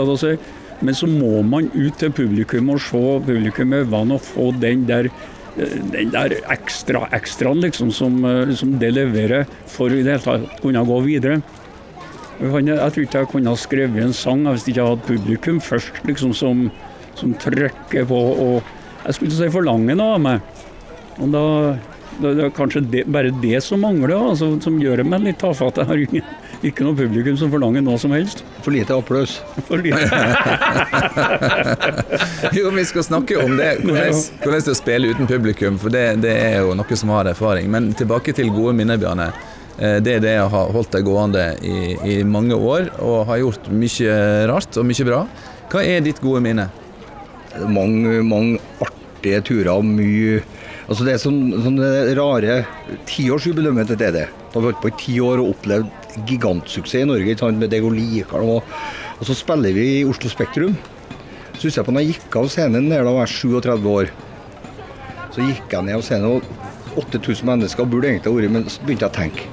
men 0.80 0.96
så 0.96 1.06
må 1.10 1.42
man 1.42 1.68
ut 1.74 1.98
til 2.00 2.12
publikum 2.14 2.70
og 2.74 2.80
se 2.80 3.02
publikum 3.26 3.74
i 3.74 3.82
øynene 3.82 4.16
og 4.16 4.24
få 4.24 4.50
den 4.60 4.88
der 4.88 5.10
den 5.58 6.12
der 6.12 6.36
ekstra 6.52 7.08
ekstraen 7.16 7.60
liksom, 7.64 7.90
som, 7.92 8.20
som 8.56 8.76
det 8.78 8.92
leverer 8.94 9.48
for 9.68 9.90
i 9.90 10.04
det 10.04 10.14
hele 10.14 10.22
tatt 10.22 10.60
kunne 10.62 10.84
gå 10.86 11.00
videre. 11.04 11.40
Jeg 12.40 12.92
tror 12.94 13.02
ikke 13.02 13.18
jeg 13.18 13.28
kunne 13.28 13.52
ha 13.52 13.58
skrevet 13.58 14.04
en 14.04 14.14
sang 14.16 14.46
hvis 14.46 14.64
jeg 14.64 14.76
ikke 14.76 14.84
hadde 14.86 15.00
hatt 15.00 15.08
publikum 15.08 15.58
først, 15.60 15.98
liksom, 16.08 16.32
som, 16.36 16.68
som 17.18 17.34
trykker 17.42 18.06
på 18.08 18.20
og 18.46 18.70
jeg 19.04 19.16
skulle 19.16 19.30
ikke 19.32 19.40
si 19.44 19.52
forlange 19.54 19.96
noe 19.98 20.16
av 20.18 20.22
meg. 20.24 20.58
Og 21.20 21.32
da, 21.34 21.42
da 22.20 22.32
det 22.36 22.44
er 22.46 22.52
kanskje 22.56 22.82
det, 22.92 23.02
bare 23.12 23.32
det 23.42 23.58
som 23.64 23.82
mangler, 23.84 24.14
altså, 24.16 24.52
som 24.64 24.78
gjør 24.80 25.02
meg 25.08 25.24
litt 25.26 25.40
tafatt. 25.40 25.80
Jeg 25.82 25.88
har 25.90 26.02
ingen, 26.06 26.30
ikke 26.64 26.84
noe 26.84 26.96
publikum 26.98 27.36
som 27.40 27.52
forlanger 27.52 27.84
noe 27.84 28.00
som 28.00 28.12
helst. 28.16 28.42
For 28.64 28.72
lite 28.74 28.96
applaus. 28.96 29.38
For 29.68 29.80
lite. 29.80 30.00
Jo, 32.52 32.70
vi 32.74 32.84
skal 32.84 33.04
snakke 33.04 33.36
om 33.44 33.56
det. 33.56 33.76
Hvordan, 33.84 34.12
hvordan 34.42 34.60
det 34.60 34.66
er 34.66 34.72
å 34.72 34.76
spille 34.78 35.12
uten 35.14 35.28
publikum, 35.30 35.78
for 35.80 35.92
det, 35.94 36.04
det 36.24 36.32
er 36.34 36.58
jo 36.64 36.74
noe 36.78 36.96
som 36.98 37.12
har 37.14 37.28
erfaring. 37.30 37.70
Men 37.72 37.92
tilbake 37.96 38.34
til 38.36 38.50
gode 38.54 38.74
minner, 38.78 38.98
Bjarne. 39.00 39.30
Eh, 39.78 39.98
Det 40.02 40.16
er 40.18 40.24
det 40.24 40.34
jeg 40.34 40.50
har 40.56 40.72
holdt 40.74 40.92
deg 40.96 41.06
gående 41.06 41.44
i, 41.62 41.94
i 42.04 42.18
mange 42.26 42.56
år, 42.56 42.90
og 43.04 43.26
har 43.30 43.40
gjort 43.44 43.70
mye 43.72 44.18
rart 44.50 44.80
og 44.80 44.88
mye 44.88 45.06
bra. 45.08 45.22
Hva 45.70 45.84
er 45.86 46.02
ditt 46.04 46.20
gode 46.24 46.42
minne? 46.44 46.68
Mange, 47.70 48.20
mange 48.22 48.60
artige 48.84 49.40
turer. 49.50 49.82
Mye 49.82 50.40
Altså 50.90 51.04
Det 51.06 51.12
er 51.14 51.20
sånn, 51.22 51.52
sånn 51.62 51.76
det 51.78 52.16
rare 52.18 52.54
tiårsjubileumet 53.06 53.92
til 53.92 53.98
DD. 54.00 54.24
Da 54.26 54.56
har 54.56 54.64
vi 54.64 54.70
holdt 54.72 54.80
på 54.82 54.90
i 54.90 54.96
ti 54.98 55.12
år 55.22 55.38
og 55.38 55.52
opplevd 55.52 56.16
gigantsuksess 56.26 57.04
i 57.04 57.06
Norge 57.06 57.36
sant, 57.38 57.60
med 57.62 57.70
Dego 57.70 57.92
Likar. 57.94 58.42
Og, 58.42 58.66
og 59.14 59.28
så 59.28 59.36
spiller 59.38 59.76
vi 59.76 59.84
i 60.00 60.08
Oslo 60.08 60.32
Spektrum. 60.32 60.74
Så 61.54 61.68
husker 61.68 61.78
jeg 61.78 61.86
på 61.86 61.94
når 61.94 62.02
jeg 62.02 62.16
gikk 62.16 62.40
av 62.40 62.50
scenen 62.50 62.90
der 62.90 63.06
da 63.06 63.14
var 63.14 63.30
jeg 63.30 63.54
37 63.54 63.86
år. 63.92 64.10
Så 65.30 65.46
gikk 65.46 65.76
jeg 65.76 65.86
ned 65.86 66.00
av 66.00 66.02
scenen, 66.02 66.40
og 66.40 66.98
8000 67.04 67.46
mennesker 67.46 67.86
burde 67.86 68.10
egentlig 68.10 68.32
ha 68.32 68.40
vært 68.40 68.54
men 68.56 68.66
så 68.66 68.82
begynte 68.82 69.06
jeg 69.06 69.12
å 69.12 69.18
tenke 69.20 69.44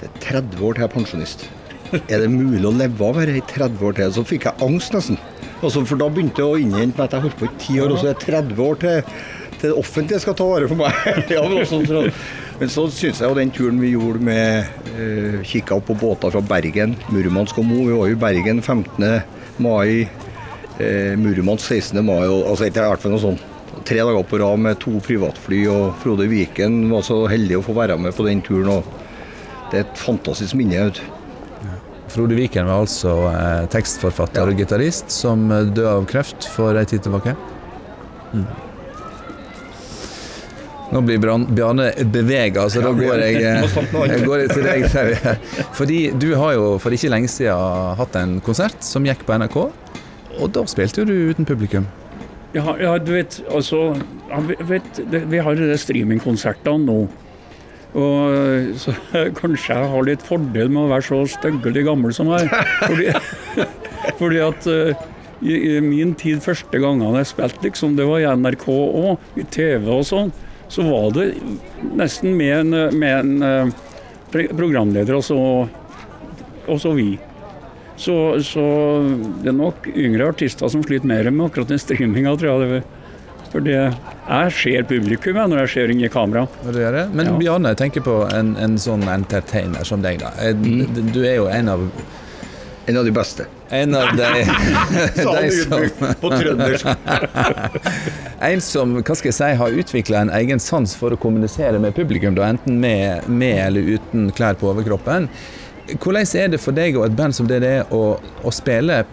Det 0.00 0.08
er 0.08 0.24
30 0.42 0.64
år 0.66 0.74
til 0.74 0.82
jeg 0.82 0.88
er 0.88 0.94
pensjonist. 0.96 1.46
Er 2.08 2.24
det 2.24 2.32
mulig 2.32 2.64
å 2.66 2.74
leve 2.74 3.12
av 3.12 3.20
dette 3.20 3.38
i 3.38 3.46
30 3.52 3.86
år 3.86 3.94
til? 4.00 4.16
Så 4.16 4.26
fikk 4.26 4.48
jeg 4.48 4.66
angst, 4.66 4.96
nesten. 4.96 5.20
Altså, 5.62 5.84
for 5.86 6.00
da 6.00 6.08
begynte 6.10 6.42
jeg 6.42 6.48
å 6.50 6.58
innhente 6.58 6.98
meg 6.98 7.06
at 7.06 7.12
jeg 7.14 7.22
holdt 7.28 7.38
på 7.38 7.46
i 7.46 7.52
10 7.54 7.82
år, 7.84 7.92
og 7.94 8.00
så 8.00 8.08
er 8.10 8.16
det 8.16 8.26
30 8.26 8.62
år 8.64 8.80
til, 8.82 9.12
til 9.60 9.68
det 9.68 9.76
offentlige 9.78 10.22
skal 10.24 10.34
ta 10.38 10.46
vare 10.48 10.70
på 10.70 10.78
meg. 10.80 10.96
ja, 11.36 11.44
men, 11.46 11.60
også, 11.62 11.78
så, 11.86 12.02
men 12.58 12.72
så 12.72 12.86
syns 12.90 13.22
jeg 13.22 13.30
jo 13.30 13.38
den 13.38 13.54
turen 13.54 13.78
vi 13.82 13.92
gjorde 13.92 14.26
med 14.26 14.72
uh, 14.96 15.38
Kikka 15.46 15.78
opp 15.78 15.86
på 15.92 15.98
båter 16.02 16.34
fra 16.34 16.42
Bergen, 16.50 16.96
Murmansk 17.14 17.62
og 17.62 17.68
Mo. 17.70 17.78
Vi 17.86 17.94
var 17.94 18.10
jo 18.10 18.18
i 18.18 18.20
Bergen 18.26 18.58
15. 18.58 19.06
mai, 19.62 20.08
eh, 20.82 21.14
Murmansk 21.20 21.68
16. 21.68 22.02
mai, 22.02 22.24
og, 22.26 22.48
altså 22.50 22.66
ikke 22.66 22.82
i 22.82 22.90
hvert 22.90 23.06
fall 23.06 23.14
noe 23.14 23.22
sånt. 23.22 23.48
Tre 23.86 24.02
dager 24.02 24.26
på 24.26 24.38
rad 24.42 24.60
med 24.66 24.82
to 24.82 24.98
privatfly, 25.04 25.62
og 25.70 25.94
Frode 26.02 26.26
Viken 26.30 26.84
var 26.90 27.06
så 27.06 27.22
heldig 27.30 27.60
å 27.60 27.64
få 27.66 27.78
være 27.78 28.00
med 28.02 28.14
på 28.18 28.26
den 28.26 28.42
turen. 28.44 28.80
og 28.80 29.70
Det 29.70 29.78
er 29.78 29.86
et 29.86 30.06
fantastisk 30.10 30.58
minne. 30.58 30.90
vet. 30.90 31.11
Frode 32.12 32.36
Viken 32.36 32.68
var 32.68 32.82
altså 32.84 33.14
eh, 33.30 33.62
tekstforfatter 33.72 34.50
og 34.50 34.58
gitarist 34.60 35.12
som 35.14 35.46
eh, 35.48 35.70
døde 35.70 35.94
av 35.96 36.04
kreft 36.10 36.44
for 36.52 36.76
en 36.76 36.88
tid 36.88 37.06
tilbake. 37.06 37.32
Mm. 38.32 38.44
Nå 40.92 41.00
blir 41.08 41.22
Bjarne 41.24 41.86
bevega, 42.12 42.66
så 42.68 42.82
da 42.84 42.90
går 42.92 43.22
jeg, 43.24 43.40
eh, 43.48 43.78
jeg 44.12 44.26
går 44.28 44.44
til 44.52 44.66
deg. 44.66 44.84
Terje. 44.92 45.36
Fordi 45.78 46.00
du 46.20 46.34
har 46.36 46.58
jo 46.58 46.76
for 46.82 46.92
ikke 46.92 47.14
lenge 47.14 47.32
siden 47.32 47.96
hatt 47.96 48.20
en 48.20 48.36
konsert 48.44 48.84
som 48.84 49.08
gikk 49.08 49.24
på 49.28 49.40
NRK, 49.40 49.58
og 50.36 50.52
da 50.52 50.66
spilte 50.68 51.06
du 51.08 51.14
uten 51.32 51.48
publikum. 51.48 51.88
Ja, 52.52 52.74
ja, 52.76 52.98
du 53.00 53.14
vet, 53.14 53.38
altså 53.48 53.94
ja, 54.28 54.38
vet, 54.68 54.98
det, 55.08 55.22
Vi 55.32 55.40
har 55.40 55.56
de 55.56 55.72
streamingkonsertene 55.80 56.84
nå. 56.84 56.98
Og 57.98 58.76
så 58.80 58.94
kanskje 59.40 59.76
jeg 59.76 59.90
har 59.94 60.06
litt 60.06 60.24
fordel 60.24 60.70
med 60.72 60.86
å 60.86 60.92
være 60.92 61.08
så 61.10 61.22
styggelig 61.34 61.84
gammel 61.88 62.14
som 62.16 62.30
jeg. 62.32 62.48
Fordi, 62.80 63.10
fordi 64.20 64.40
at 64.44 64.68
uh, 64.70 65.08
i, 65.42 65.58
i 65.74 65.80
min 65.84 66.14
tid 66.18 66.42
første 66.44 66.80
gangene 66.80 67.20
jeg 67.20 67.32
spilte, 67.34 67.66
liksom, 67.66 67.98
det 67.98 68.08
var 68.08 68.22
i 68.22 68.30
NRK 68.38 68.66
òg, 68.72 69.28
i 69.36 69.46
TV 69.52 69.90
og 69.92 70.06
sånn, 70.08 70.32
så 70.72 70.86
var 70.86 71.10
det 71.16 71.32
nesten 71.98 72.32
med 72.38 72.54
en, 72.62 72.78
med 72.96 73.18
en 73.18 73.44
uh, 73.44 73.92
programleder, 74.32 75.18
og 75.18 75.26
så, 75.26 75.38
og 76.64 76.80
så 76.80 76.94
vi. 76.96 77.10
Så, 78.00 78.14
så 78.42 78.62
det 79.42 79.52
er 79.52 79.58
nok 79.58 79.84
yngre 79.92 80.30
artister 80.32 80.70
som 80.72 80.82
sliter 80.82 81.06
mer 81.06 81.28
med 81.28 81.50
akkurat 81.50 81.74
den 81.74 81.82
streaminga, 81.82 82.32
tror 82.40 82.64
jeg. 82.64 82.80
Det, 82.80 83.01
for 83.52 83.60
det, 83.64 83.76
jeg 83.76 84.52
ser 84.56 84.86
publikum 84.88 85.36
jeg, 85.36 85.50
når 85.52 85.58
jeg 85.66 85.70
ser 85.74 85.92
inn 85.92 86.00
i 86.02 86.08
kamera. 86.12 86.46
Gjør 86.64 86.96
det? 86.98 87.04
Men 87.12 87.26
Ja. 87.34 87.36
Bjarne, 87.44 87.72
jeg 87.74 87.80
tenker 87.84 88.04
på 88.06 88.16
en, 88.32 88.54
en 88.56 88.78
sånn 88.80 89.04
entertainer 89.12 89.84
som 89.84 90.02
deg. 90.02 90.18
da. 90.24 90.32
Eh, 90.40 90.52
d- 90.56 91.06
Du 91.12 91.20
er 91.28 91.36
jo 91.36 91.46
en 91.52 91.68
av, 91.68 91.84
En 92.88 92.96
av 92.98 93.04
de 93.06 93.12
beste. 93.14 93.44
en 93.70 93.94
av 93.94 94.08
de, 94.16 94.30
de 95.14 95.50
som 95.62 95.84
på 96.20 96.30
trøndersk. 96.32 96.86
En 98.42 98.60
som 98.60 98.96
hva 98.98 99.14
skal 99.14 99.28
jeg 99.30 99.36
si, 99.36 99.50
har 99.60 99.76
utvikla 99.84 100.24
en 100.24 100.32
egen 100.40 100.58
sans 100.60 100.96
for 100.98 101.14
å 101.14 101.18
kommunisere 101.20 101.78
med 101.78 101.94
publikum, 101.94 102.34
da, 102.34 102.48
enten 102.50 102.80
med, 102.82 103.28
med 103.30 103.60
eller 103.68 103.92
uten 103.96 104.30
klær 104.34 104.58
på 104.58 104.72
overkroppen. 104.72 105.28
Hvordan 106.02 106.26
er 106.40 106.48
det 106.50 106.58
for 106.62 106.74
deg 106.74 106.96
og 106.98 107.06
et 107.06 107.14
band 107.18 107.34
som 107.36 107.46
det 107.50 107.60
det 107.62 107.70
er 107.82 107.94
å, 107.94 108.16
å 108.18 108.50
spille 108.54 109.04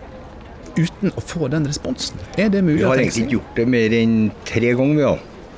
uten 0.78 1.12
å 1.16 1.24
få 1.24 1.50
den 1.52 1.68
responsen? 1.70 2.20
Er 2.38 2.52
det 2.54 2.64
mulig 2.66 2.82
Vi 2.82 2.88
har 2.88 3.02
egentlig 3.02 3.26
ikke 3.26 3.38
gjort 3.40 3.60
det 3.60 3.68
mer 3.70 3.96
enn 3.98 4.16
tre 4.48 4.74
ganger. 4.78 4.96
Vi, 4.96 5.04
ja. 5.04 5.14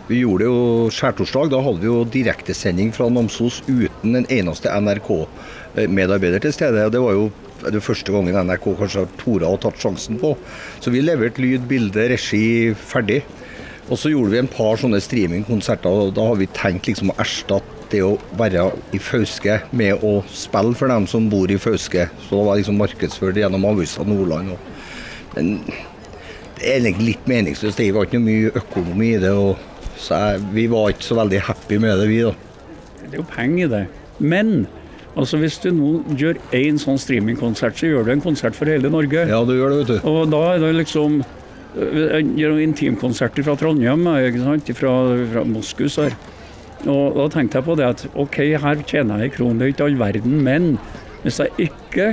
vi 0.10 0.22
gjorde 0.24 0.44
det 0.44 0.50
jo 0.50 0.90
skjærtorsdag. 0.98 1.52
Da 1.54 1.62
hadde 1.66 1.84
vi 1.84 1.90
jo 1.90 2.02
direktesending 2.18 2.92
fra 2.96 3.10
Namsos 3.12 3.62
uten 3.68 4.22
en 4.22 4.28
eneste 4.30 4.72
NRK-medarbeider 4.72 6.46
til 6.46 6.56
stede. 6.56 6.86
og 6.86 6.96
Det 6.96 7.04
var 7.04 7.18
jo 7.18 7.30
det 7.70 7.84
første 7.86 8.14
gangen 8.14 8.38
NRK 8.48 8.72
kanskje 8.80 9.04
har 9.04 9.12
tora 9.20 9.52
å 9.52 9.60
tatt 9.62 9.82
sjansen 9.82 10.18
på. 10.22 10.34
Så 10.82 10.94
vi 10.94 11.04
leverte 11.04 11.44
lyd, 11.44 11.68
bilde, 11.70 12.08
regi 12.14 12.74
ferdig. 12.74 13.22
Og 13.92 14.00
så 14.00 14.12
gjorde 14.14 14.32
vi 14.32 14.40
en 14.40 14.50
par 14.50 14.80
sånne 14.80 15.02
streamingkonserter, 15.04 15.90
og 16.06 16.14
da 16.16 16.30
har 16.30 16.38
vi 16.40 16.48
tenkt 16.56 16.88
liksom 16.88 17.12
å 17.12 17.18
erstatte 17.20 17.82
det 17.92 18.00
å 18.06 18.14
være 18.40 18.70
i 18.96 19.00
Fauske 19.04 19.58
med 19.76 20.04
å 20.06 20.22
spille 20.32 20.78
for 20.80 20.92
dem 20.92 21.08
som 21.12 21.28
bor 21.32 21.52
i 21.52 21.60
Fauske. 21.60 22.08
Så 22.24 22.38
det 22.38 22.46
var 22.48 22.60
liksom 22.60 22.80
markedsført 22.80 23.40
gjennom 23.42 23.68
Avisa 23.68 24.06
Nordland. 24.08 24.54
Og, 24.56 24.71
men 25.36 25.56
det 25.66 26.68
er 26.68 26.78
egentlig 26.82 27.08
litt 27.14 27.28
meningsløst. 27.30 27.80
Det 27.80 27.90
var 27.96 28.06
ikke 28.08 28.20
noe 28.20 28.28
mye 28.28 28.52
økonomi 28.62 29.14
i 29.16 29.22
det. 29.22 29.32
og 29.32 29.58
så 29.98 30.20
jeg, 30.20 30.44
Vi 30.54 30.68
var 30.72 30.92
ikke 30.94 31.08
så 31.08 31.18
veldig 31.22 31.42
happy 31.48 31.80
med 31.82 31.98
det, 32.00 32.08
vi. 32.10 32.22
da. 32.22 32.34
Det 33.02 33.14
er 33.14 33.22
jo 33.22 33.28
penger 33.32 33.66
i 33.66 33.70
det. 33.72 33.84
Men 34.20 34.68
altså, 35.16 35.38
hvis 35.42 35.58
du 35.64 35.72
nå 35.76 35.92
gjør 36.20 36.40
én 36.56 36.80
sånn 36.82 37.00
streamingkonsert, 37.02 37.78
så 37.80 37.90
gjør 37.90 38.06
du 38.08 38.12
en 38.16 38.24
konsert 38.24 38.58
for 38.58 38.70
hele 38.70 38.92
Norge. 38.94 39.26
Ja, 39.28 39.42
du 39.46 39.56
gjør 39.58 39.74
det, 39.74 39.80
vet 39.82 39.94
du. 39.96 40.10
Og 40.10 40.30
da 40.32 40.42
er 40.56 40.66
det 40.66 40.76
liksom 40.80 41.22
Jeg 41.72 42.26
gjør 42.36 42.58
intimkonserter 42.60 43.46
fra 43.48 43.56
Trondheim, 43.56 44.02
ikke 44.04 44.42
sant? 44.44 44.72
Fra, 44.76 44.92
fra 45.32 45.44
Moskus 45.48 45.96
her. 46.02 46.18
Og 46.84 47.16
da 47.16 47.28
tenkte 47.32 47.60
jeg 47.60 47.68
på 47.68 47.76
det 47.80 47.86
at 47.88 48.04
OK, 48.20 48.38
her 48.60 48.82
tjener 48.90 49.22
jeg 49.22 49.32
en 49.32 49.36
krone, 49.38 49.60
det 49.60 49.68
er 49.68 49.72
ikke 49.76 49.86
all 49.86 50.00
verden, 50.02 50.42
men 50.44 50.66
hvis 51.24 51.40
jeg 51.40 51.70
ikke 51.70 52.08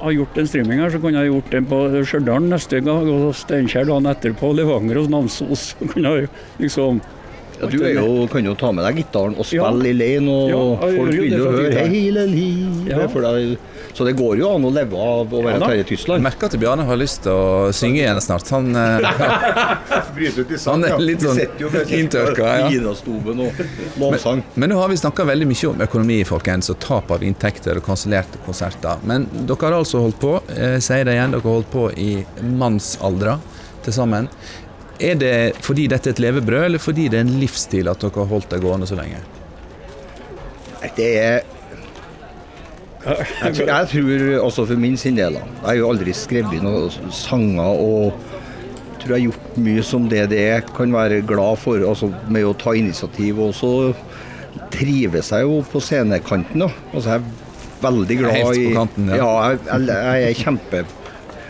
har 0.00 0.12
gjort 0.12 0.38
en 0.38 0.48
streaming 0.48 0.80
her, 0.82 0.90
så 0.92 1.00
kunne 1.02 1.22
jeg 1.22 1.32
gjort 1.32 1.52
den 1.54 1.68
på 1.70 1.82
Stjørdal 2.06 2.48
neste 2.50 2.80
gang, 2.84 3.08
og 3.10 3.34
Steinkjer 3.36 3.88
dagen 3.88 4.10
etterpå, 4.10 4.52
Levanger 4.56 5.02
og 5.02 5.12
Namsos. 5.12 5.70
Så 5.72 5.88
kunne 5.92 6.12
jeg 6.20 6.30
liksom 6.60 7.00
Ja, 7.60 7.66
du 7.72 7.78
er 7.84 7.94
jo, 7.94 8.26
kan 8.28 8.44
jo 8.44 8.54
ta 8.54 8.70
med 8.72 8.84
deg 8.84 8.98
gitaren 9.04 9.36
og 9.38 9.46
Ja. 9.52 9.70
spille 9.70 9.88
i 9.88 9.96
lein, 9.96 10.28
og 10.28 10.48
Ja, 10.50 10.60
folk 10.98 11.10
vil 11.12 11.32
jo 11.32 11.50
høre. 11.50 11.86
'hele 11.88 12.26
livet'. 12.28 12.88
Ja. 12.90 13.56
Så 13.96 14.04
det 14.04 14.12
går 14.18 14.36
jo 14.36 14.50
an 14.54 14.62
å 14.62 14.70
leve 14.74 14.92
av 14.92 15.32
å 15.32 15.42
være 15.42 15.58
Ja 15.58 15.66
i 15.66 15.68
Terje 15.70 15.84
Tysland. 15.88 16.22
merker 16.22 16.44
at 16.50 16.56
Bjarne 16.60 16.84
har 16.84 16.96
lyst 16.96 17.22
til 17.22 17.32
å 17.32 17.72
synge 17.72 18.02
igjen 18.04 18.20
snart. 18.20 18.48
Han, 18.50 18.76
eh, 18.76 19.00
Han 20.66 20.84
er 20.84 20.98
litt 20.98 21.20
sånn 21.24 21.40
inntørka, 21.96 22.44
ja. 22.60 22.68
Men, 23.96 24.42
men 24.54 24.70
nå 24.70 24.76
har 24.80 24.88
vi 24.92 24.96
snakka 25.00 25.24
veldig 25.24 25.46
mye 25.48 25.70
om 25.70 25.80
økonomi 25.86 26.18
folkens, 26.28 26.68
og 26.70 26.78
tap 26.82 27.10
av 27.10 27.24
inntekter 27.24 27.76
og 27.80 27.86
kansellerte 27.86 28.40
konserter. 28.44 28.98
Men 29.04 29.26
dere 29.46 29.56
har 29.70 29.78
altså 29.80 30.02
holdt 30.04 30.20
på, 30.20 30.36
eh, 30.56 30.76
sier 30.78 31.04
det 31.08 31.14
igjen, 31.16 31.32
dere 31.32 31.40
har 31.42 31.56
holdt 31.62 31.70
på 31.72 31.86
i 31.96 32.24
mannsaldra 32.42 33.38
til 33.82 33.92
sammen. 33.96 34.28
Er 35.00 35.18
det 35.20 35.32
fordi 35.64 35.86
dette 35.92 36.10
er 36.10 36.16
et 36.16 36.22
levebrød, 36.24 36.64
eller 36.70 36.80
fordi 36.80 37.08
det 37.12 37.20
er 37.20 37.26
en 37.26 37.36
livsstil 37.40 37.90
at 37.90 38.00
dere 38.00 38.22
har 38.22 38.30
holdt 38.30 38.50
det 38.54 38.62
gående 38.62 38.88
så 38.88 38.96
lenge? 38.98 39.20
Det 40.96 41.10
er 41.18 41.44
jeg 43.06 43.54
tror, 43.54 43.68
jeg 43.70 43.88
tror 43.92 44.22
også 44.42 44.64
for 44.66 44.80
min 44.82 44.96
sin 44.98 45.14
del 45.14 45.36
da, 45.38 45.44
Jeg 45.60 45.66
har 45.68 45.76
jo 45.78 45.90
aldri 45.92 46.14
skrevet 46.16 46.62
noen 46.64 47.12
sanger 47.14 47.78
og 47.78 48.16
tror 48.98 49.12
jeg 49.12 49.14
har 49.14 49.24
gjort 49.28 49.58
mye 49.62 49.84
som 49.86 50.08
det 50.10 50.24
det 50.32 50.40
er. 50.42 50.64
kan 50.74 50.92
være 50.92 51.20
glad 51.22 51.60
for, 51.62 51.78
altså 51.86 52.10
med 52.28 52.48
å 52.48 52.54
ta 52.58 52.74
initiativ. 52.74 53.38
Og 53.38 53.54
så 53.54 53.72
trives 54.74 55.30
jeg 55.30 55.46
jo 55.46 55.60
på 55.70 55.80
scenekanten. 55.80 56.64
da. 56.66 56.70
Altså 56.92 57.14
Jeg 57.14 57.20
er 57.20 57.82
veldig 57.84 58.18
glad 58.18 58.32
Helt 58.32 58.46
på 58.46 58.54
i 58.58 58.72
kanten, 58.74 59.10
ja. 59.12 59.16
ja. 59.16 59.50
jeg, 59.50 59.60
jeg, 59.66 60.22
jeg 60.24 60.30
er 60.30 60.40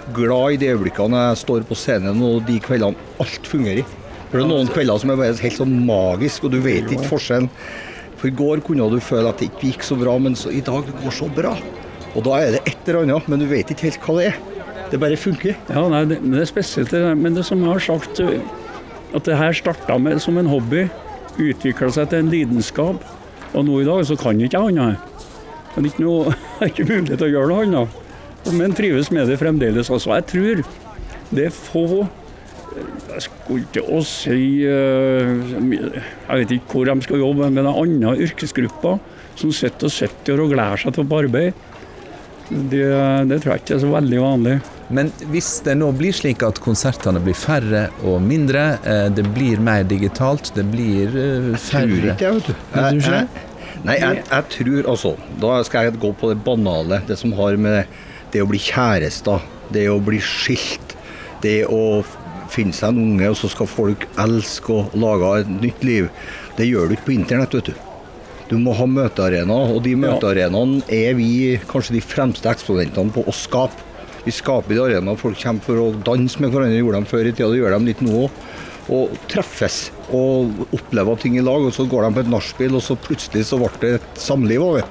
kjempeglad 0.06 0.52
i 0.52 0.56
de 0.56 0.68
øyeblikkene 0.70 1.16
jeg 1.28 1.38
står 1.38 1.64
på 1.66 1.74
scenen 1.74 2.22
og 2.22 2.44
de 2.46 2.60
kveldene 2.60 2.96
alt 3.20 3.46
fungerer. 3.46 3.84
For 4.30 4.38
det 4.38 4.44
er 4.44 4.50
noen 4.50 4.68
kvelder 4.68 4.98
som 4.98 5.10
er 5.10 5.16
bare 5.16 5.36
helt 5.38 5.58
sånn 5.58 5.86
magisk, 5.86 6.44
og 6.44 6.52
du 6.52 6.60
vet 6.60 6.90
ikke 6.90 7.08
forskjellen. 7.08 7.48
For 8.16 8.28
i 8.28 8.34
går 8.34 8.62
kunne 8.64 8.88
du 8.90 9.00
føle 9.00 9.28
at 9.28 9.38
det 9.38 9.50
ikke 9.50 9.72
gikk 9.72 9.82
så 9.86 9.96
bra, 9.96 10.16
men 10.18 10.34
så, 10.34 10.50
i 10.50 10.60
dag 10.60 10.84
det 10.86 10.94
går 11.02 11.14
så 11.14 11.28
bra. 11.28 11.54
Og 12.14 12.24
da 12.24 12.38
er 12.40 12.56
det 12.56 12.62
et 12.66 12.88
eller 12.88 13.02
annet, 13.04 13.28
men 13.28 13.40
du 13.40 13.46
vet 13.46 13.70
ikke 13.70 13.90
helt 13.90 14.00
hva 14.06 14.16
det 14.18 14.28
er. 14.30 14.38
Det 14.90 15.00
bare 15.02 15.18
funker. 15.18 15.56
Ja, 15.68 15.82
nei, 15.90 16.04
det, 16.06 16.20
det 16.22 16.40
er 16.40 16.48
spesielt. 16.48 16.90
det. 16.90 17.02
Men 17.18 17.34
det 17.34 17.44
som 17.46 17.60
jeg 17.62 17.70
har 17.70 17.82
sagt, 17.82 18.20
at 18.20 19.26
det 19.26 19.36
her 19.36 19.52
starta 19.52 19.98
som 20.22 20.38
en 20.38 20.50
hobby, 20.50 20.86
utvikla 21.36 21.90
seg 21.92 22.08
til 22.10 22.24
en 22.24 22.32
lidenskap. 22.32 23.04
Og 23.52 23.66
nå 23.66 23.82
i 23.82 23.86
dag 23.86 24.06
så 24.06 24.16
kan 24.18 24.40
ikke 24.40 24.62
annet. 24.70 24.98
Det 25.76 25.82
er 25.82 25.90
ikke, 25.90 26.06
noe, 26.06 26.34
jeg 26.60 26.72
ikke 26.72 26.88
mulighet 26.88 27.18
til 27.20 27.28
å 27.28 27.32
gjøre 27.34 27.52
noe 27.52 27.66
annet. 27.66 28.02
Men 28.54 28.74
trives 28.76 29.10
med 29.10 29.28
det 29.30 29.38
fremdeles. 29.40 29.90
Altså, 29.90 30.14
jeg 30.14 30.26
tror 30.30 30.62
det 31.34 31.48
er 31.48 31.54
få 31.54 31.86
eh, 32.04 32.84
Jeg 33.16 33.24
skulle 33.24 33.64
ikke 33.64 33.82
å 33.90 34.02
si 34.06 34.62
eh, 34.62 35.32
Jeg 35.56 36.42
vet 36.42 36.52
ikke 36.54 36.76
hvor 36.76 36.90
de 36.90 37.06
skal 37.06 37.24
jobbe, 37.24 37.48
men 37.50 37.64
det 37.64 37.72
er 37.72 37.80
andre 37.82 38.14
yrkesgrupper 38.28 39.00
som 39.36 39.50
sitter 39.52 39.90
og 39.90 39.92
sitter 39.92 40.40
og 40.40 40.54
gleder 40.54 40.80
seg 40.80 40.94
til 40.96 41.04
å 41.04 41.18
arbeide. 41.18 41.52
Det, 42.46 42.86
det 43.26 43.40
tror 43.42 43.56
jeg 43.56 43.64
ikke 43.64 43.74
er 43.74 43.82
så 43.82 43.90
veldig 43.90 44.20
vanlig. 44.22 44.54
Men 44.94 45.10
hvis 45.32 45.48
det 45.66 45.74
nå 45.80 45.88
blir 45.98 46.14
slik 46.14 46.44
at 46.46 46.60
konsertene 46.62 47.18
blir 47.22 47.34
færre 47.34 47.88
og 48.06 48.20
mindre, 48.22 48.78
eh, 48.86 49.08
det 49.10 49.26
blir 49.34 49.60
mer 49.62 49.82
digitalt, 49.88 50.52
det 50.54 50.64
blir 50.70 51.10
eh, 51.10 51.50
Tror 51.56 51.62
færre 51.64 51.98
ikke 52.14 52.28
jeg, 52.28 52.38
vet 52.38 52.46
du. 52.46 52.54
Tror 52.72 53.00
ikke 53.00 53.16
Jeg, 53.16 53.26
jeg, 53.26 53.82
nei, 53.88 53.96
jeg, 53.98 54.22
jeg 54.30 54.46
tror 54.54 54.90
altså 54.92 55.12
Da 55.42 55.56
skal 55.66 55.88
jeg 55.88 55.98
gå 56.06 56.12
på 56.20 56.30
det 56.30 56.38
banale. 56.46 57.02
Det 57.08 57.18
som 57.18 57.34
har 57.36 57.58
med 57.60 57.98
det 58.36 58.44
å 58.44 58.50
bli 58.50 58.60
kjærester, 58.60 59.44
det 59.72 59.88
å 59.88 59.96
bli 60.02 60.20
skilt, 60.20 60.94
det 61.42 61.62
å 61.72 62.04
finne 62.52 62.76
seg 62.76 62.92
en 62.92 63.02
unge, 63.02 63.32
og 63.32 63.38
så 63.40 63.50
skal 63.52 63.68
folk 63.70 64.06
elske 64.22 64.74
og 64.74 64.94
lage 65.00 65.32
et 65.40 65.52
nytt 65.64 65.84
liv. 65.86 66.10
Det 66.58 66.68
gjør 66.68 66.88
du 66.88 66.96
ikke 66.96 67.08
på 67.08 67.16
internett, 67.16 67.56
vet 67.56 67.72
du. 67.72 67.82
Du 68.46 68.54
må 68.62 68.76
ha 68.78 68.86
møtearenaer, 68.86 69.72
og 69.74 69.82
de 69.86 69.96
møtearenaene 69.98 70.84
er 70.92 71.16
vi 71.18 71.56
kanskje 71.70 71.96
de 71.96 72.04
fremste 72.04 72.50
eksponentene 72.50 73.14
på 73.14 73.24
å 73.26 73.34
skape. 73.34 73.82
Vi 74.26 74.34
skaper 74.34 74.74
de 74.74 74.82
arenaene 74.82 75.18
folk 75.18 75.38
kommer 75.38 75.62
for 75.62 75.80
å 75.80 75.88
danse 76.06 76.40
med 76.42 76.52
hverandre, 76.52 76.78
gjorde 76.82 77.02
de 77.02 77.10
før 77.10 77.26
i 77.26 77.32
tida, 77.32 77.50
det 77.50 77.60
gjør 77.62 77.76
de 77.76 77.90
litt 77.90 78.04
nå 78.04 78.22
òg. 78.26 78.40
Og 78.86 79.16
treffes 79.26 79.88
og 80.14 80.60
opplever 80.76 81.18
ting 81.18 81.40
i 81.40 81.42
lag, 81.42 81.64
og 81.66 81.74
så 81.74 81.88
går 81.90 82.06
de 82.06 82.12
på 82.14 82.22
et 82.22 82.30
nachspiel, 82.30 82.78
og 82.78 82.84
så 82.86 82.94
plutselig 83.00 83.48
så 83.48 83.58
ble 83.58 83.72
det 83.82 83.96
et 83.98 84.22
samliv 84.22 84.62
det. 84.78 84.86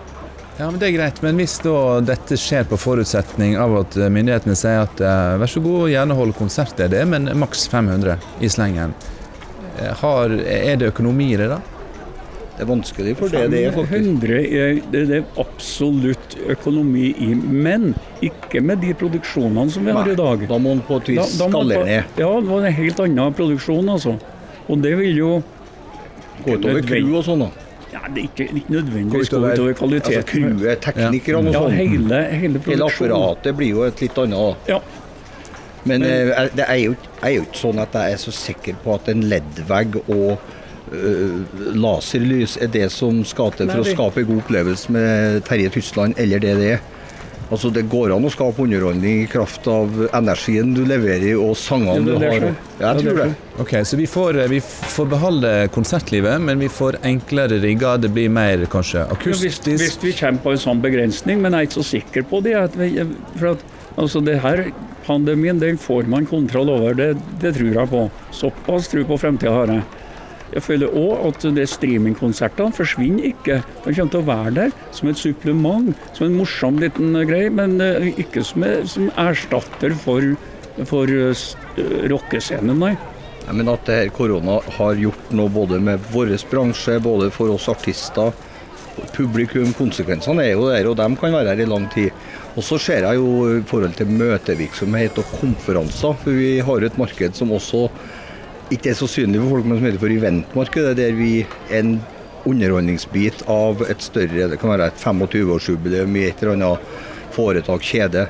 Ja, 0.58 0.72
men 0.72 0.80
Det 0.80 0.88
er 0.88 0.96
greit, 0.96 1.18
men 1.22 1.36
hvis 1.36 1.58
da 1.60 2.00
dette 2.06 2.38
skjer 2.40 2.64
på 2.70 2.78
forutsetning 2.80 3.58
av 3.60 3.74
at 3.82 3.98
eh, 4.00 4.08
myndighetene 4.08 4.56
sier 4.56 4.86
at 4.86 5.02
eh, 5.04 5.36
vær 5.42 5.52
så 5.52 5.60
god, 5.64 5.90
gjerne 5.92 6.16
hold 6.16 6.32
konsert, 6.38 6.72
det 6.78 6.86
er 6.88 6.94
det, 6.94 7.02
men 7.12 7.28
maks 7.42 7.66
500 7.72 8.16
i 8.40 8.52
slengen. 8.52 8.94
Eh, 9.82 9.92
Har, 10.00 10.32
er 10.32 10.78
det 10.80 10.94
økonomi 10.94 11.34
i 11.34 11.40
det, 11.42 11.50
da? 11.52 11.60
Det 12.56 12.64
er 12.64 12.70
vanskelig 12.70 13.18
for 13.20 13.28
det 13.28 13.42
det 13.52 13.66
er, 13.68 13.74
faktisk. 13.76 14.08
100 14.24 14.38
er, 14.40 14.78
det 14.94 15.02
det 15.10 15.18
er 15.18 15.42
absolutt 15.44 16.38
økonomi 16.56 17.10
i, 17.26 17.34
men 17.36 17.90
ikke 18.24 18.62
med 18.64 18.80
de 18.80 18.94
produksjonene 18.96 19.76
som 19.76 19.84
vi 19.84 19.92
har 19.98 20.08
i 20.08 20.16
dag. 20.16 20.48
Da 20.48 20.56
må 20.56 20.78
man 20.78 20.86
på 20.88 21.02
et 21.02 21.12
vis 21.18 21.36
skalere 21.36 21.84
ned. 21.84 22.16
Ja, 22.16 22.32
det 22.32 22.48
var 22.48 22.64
en 22.64 22.80
helt 22.80 23.04
annen 23.04 23.36
produksjon, 23.36 23.92
altså. 23.92 24.16
Og 24.72 24.80
det 24.88 24.96
vil 25.04 25.20
jo 25.20 25.34
Gå 26.46 26.56
utover 26.56 26.80
crew 26.88 27.12
og 27.20 27.28
sånn, 27.28 27.44
da. 27.44 27.65
Ja, 27.96 28.02
Det 28.14 28.22
er 28.22 28.28
ikke, 28.30 28.48
ikke 28.62 28.74
nødvendigvis 28.76 29.30
Gå 29.32 29.38
utover- 29.40 29.54
utover 29.72 29.96
Altså 29.96 30.22
crewet, 30.34 30.80
teknikerne 30.84 31.48
og 31.48 31.54
ja, 31.56 31.60
sånn. 31.64 31.72
hele, 31.80 32.22
hele 32.44 32.62
Hele 32.68 32.90
apparatet 32.92 33.56
blir 33.58 33.70
jo 33.74 33.84
et 33.88 34.02
litt 34.04 34.18
annet. 34.26 34.70
Ja. 34.70 34.80
Men 35.86 36.02
eh, 36.04 36.28
jeg- 36.34 36.52
det 36.58 36.66
er 36.68 36.76
jo, 36.82 36.96
er 37.22 37.30
jo 37.38 37.42
ikke 37.48 37.60
sånn 37.62 37.80
at 37.82 37.94
jeg 37.94 38.14
er 38.14 38.18
så 38.18 38.32
sikker 38.34 38.76
på 38.84 38.96
at 38.96 39.08
en 39.14 39.22
LED-vegg 39.30 39.96
og 40.10 40.38
øh, 40.92 41.44
laserlys 41.76 42.58
er 42.62 42.68
det 42.74 42.92
som 42.92 43.24
skal 43.26 43.52
til 43.58 43.70
for 43.70 43.82
å 43.84 43.88
skape 43.96 44.24
god 44.28 44.42
opplevelse 44.44 44.92
med 44.94 45.42
Terje 45.48 45.70
Tysland, 45.74 46.14
eller 46.18 46.40
det 46.40 46.56
det 46.60 46.72
er. 46.76 46.80
Altså 47.52 47.70
Det 47.70 47.84
går 47.92 48.14
an 48.16 48.26
å 48.26 48.32
skape 48.34 48.64
underholdning 48.66 49.22
i 49.24 49.28
kraft 49.30 49.68
av 49.70 49.92
energien 50.18 50.74
du 50.74 50.82
leverer 50.88 51.36
og 51.38 51.54
sangene 51.60 52.06
du 52.06 52.16
har. 52.18 52.48
Ja, 52.80 52.94
jeg 52.96 53.04
tror 53.06 53.20
det. 53.22 53.28
Ok, 53.62 53.74
Så 53.86 53.98
vi 54.00 54.08
får, 54.10 54.40
eh, 54.42 54.48
vi 54.50 54.60
får 54.62 55.06
beholde 55.12 55.52
konsertlivet, 55.72 56.42
men 56.42 56.60
vi 56.60 56.68
får 56.68 56.98
enklere 57.04 57.62
rigger. 57.62 58.02
Det 58.02 58.10
blir 58.10 58.30
mer 58.30 58.66
kanskje 58.66 59.06
Ja, 59.06 59.14
hvis, 59.14 59.44
akustisk. 59.46 59.80
hvis 59.84 59.98
vi 60.02 60.12
kommer 60.14 60.42
på 60.42 60.52
en 60.52 60.58
sånn 60.58 60.82
begrensning, 60.82 61.42
men 61.42 61.54
jeg 61.54 61.62
er 61.62 61.70
ikke 61.70 61.84
så 61.84 61.90
sikker 61.92 62.24
på 62.24 62.42
det. 62.44 62.56
At 62.56 62.76
vi, 62.76 62.90
for 63.38 63.52
at, 63.54 63.64
altså 63.98 64.24
det 64.26 64.42
her 64.42 64.72
Pandemien 65.06 65.60
den 65.60 65.78
får 65.78 66.08
man 66.10 66.26
kontroll 66.26 66.68
over, 66.68 66.96
det, 66.98 67.16
det 67.40 67.54
tror 67.54 67.76
jeg 67.76 67.90
på. 67.92 68.10
Såpass 68.34 68.88
tro 68.90 69.04
på 69.06 69.20
fremtida 69.22 69.52
har 69.54 69.68
jeg. 69.68 69.84
Jeg 70.54 70.64
føler 70.64 70.94
òg 70.94 71.24
at 71.30 71.48
det 71.58 71.66
streamingkonsertene 71.72 72.76
forsvinner 72.76 73.32
ikke. 73.32 73.62
De 73.86 73.96
kommer 73.96 74.14
til 74.14 74.22
å 74.22 74.28
være 74.28 74.54
der 74.60 74.76
som 74.96 75.10
et 75.10 75.22
supplement, 75.22 76.06
som 76.14 76.28
en 76.28 76.38
morsom 76.38 76.80
liten 76.82 77.18
greie, 77.28 77.50
men 77.54 77.80
eh, 77.84 78.12
ikke 78.22 78.46
som, 78.46 78.66
som 78.90 79.10
erstatter 79.26 79.96
for, 80.06 80.36
for 80.88 81.12
eh, 81.12 81.46
rockescenen, 82.12 82.78
nei. 82.86 82.94
Ja, 83.46 83.54
men 83.54 83.70
at 83.70 83.86
det 83.86 84.00
her 84.00 84.14
korona 84.14 84.58
har 84.78 84.98
gjort 84.98 85.32
noe 85.38 85.52
både 85.54 85.78
med 85.84 86.02
vår 86.14 86.34
bransje, 86.50 86.98
både 87.04 87.30
for 87.34 87.54
oss 87.54 87.68
artister, 87.70 88.34
publikum, 89.16 89.74
konsekvensene 89.76 90.46
er 90.46 90.54
jo 90.56 90.70
der, 90.70 90.88
og 90.90 90.98
de 90.98 91.08
kan 91.20 91.34
være 91.36 91.54
her 91.54 91.64
i 91.66 91.70
lang 91.70 91.88
tid. 91.94 92.14
Og 92.56 92.64
så 92.64 92.80
ser 92.80 93.04
jeg 93.04 93.20
jo 93.20 93.58
i 93.58 93.64
forhold 93.68 93.98
til 94.00 94.14
møtevirksomhet 94.16 95.20
og 95.20 95.34
konferanser, 95.42 96.16
for 96.22 96.38
vi 96.38 96.54
har 96.64 96.86
et 96.88 96.98
marked 97.00 97.36
som 97.38 97.52
også 97.56 97.90
ikke 98.74 98.92
er 98.94 98.98
så 98.98 99.08
synlig 99.10 99.42
for 99.44 99.58
folk, 99.58 99.66
men 99.70 99.78
som 99.80 99.86
heter 99.90 100.02
for 100.02 100.14
eventmarkedet, 100.16 100.96
der 100.98 101.12
vi 101.18 101.32
er 101.70 101.80
en 101.80 101.96
underholdningsbit 102.46 103.44
av 103.50 103.82
et 103.90 104.02
større, 104.06 104.48
det 104.52 104.60
kan 104.62 104.70
være 104.74 104.88
et 104.92 105.02
25-årsjubileum 105.02 106.18
i 106.18 106.28
et 106.30 106.42
eller 106.44 106.56
annet 106.56 106.98
foretak, 107.36 107.82
kjede. 107.86 108.28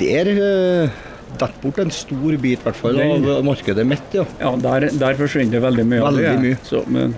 Der 0.00 0.28
uh, 0.36 0.98
detter 1.36 1.62
bort 1.62 1.80
en 1.82 1.90
stor 1.94 2.36
bit, 2.40 2.60
i 2.60 2.66
hvert 2.66 2.76
fall, 2.78 3.00
av 3.00 3.40
markedet 3.44 3.86
mitt, 3.88 4.12
ja. 4.16 4.26
Ja, 4.40 4.52
der, 4.60 4.88
der 5.00 5.16
forsvinner 5.18 5.64
veldig 5.64 5.86
mye. 5.88 6.02
av 6.04 6.12
Veldig 6.12 6.28
det. 6.28 6.36
mye. 6.44 6.60
Så, 6.68 6.84
men, 6.92 7.16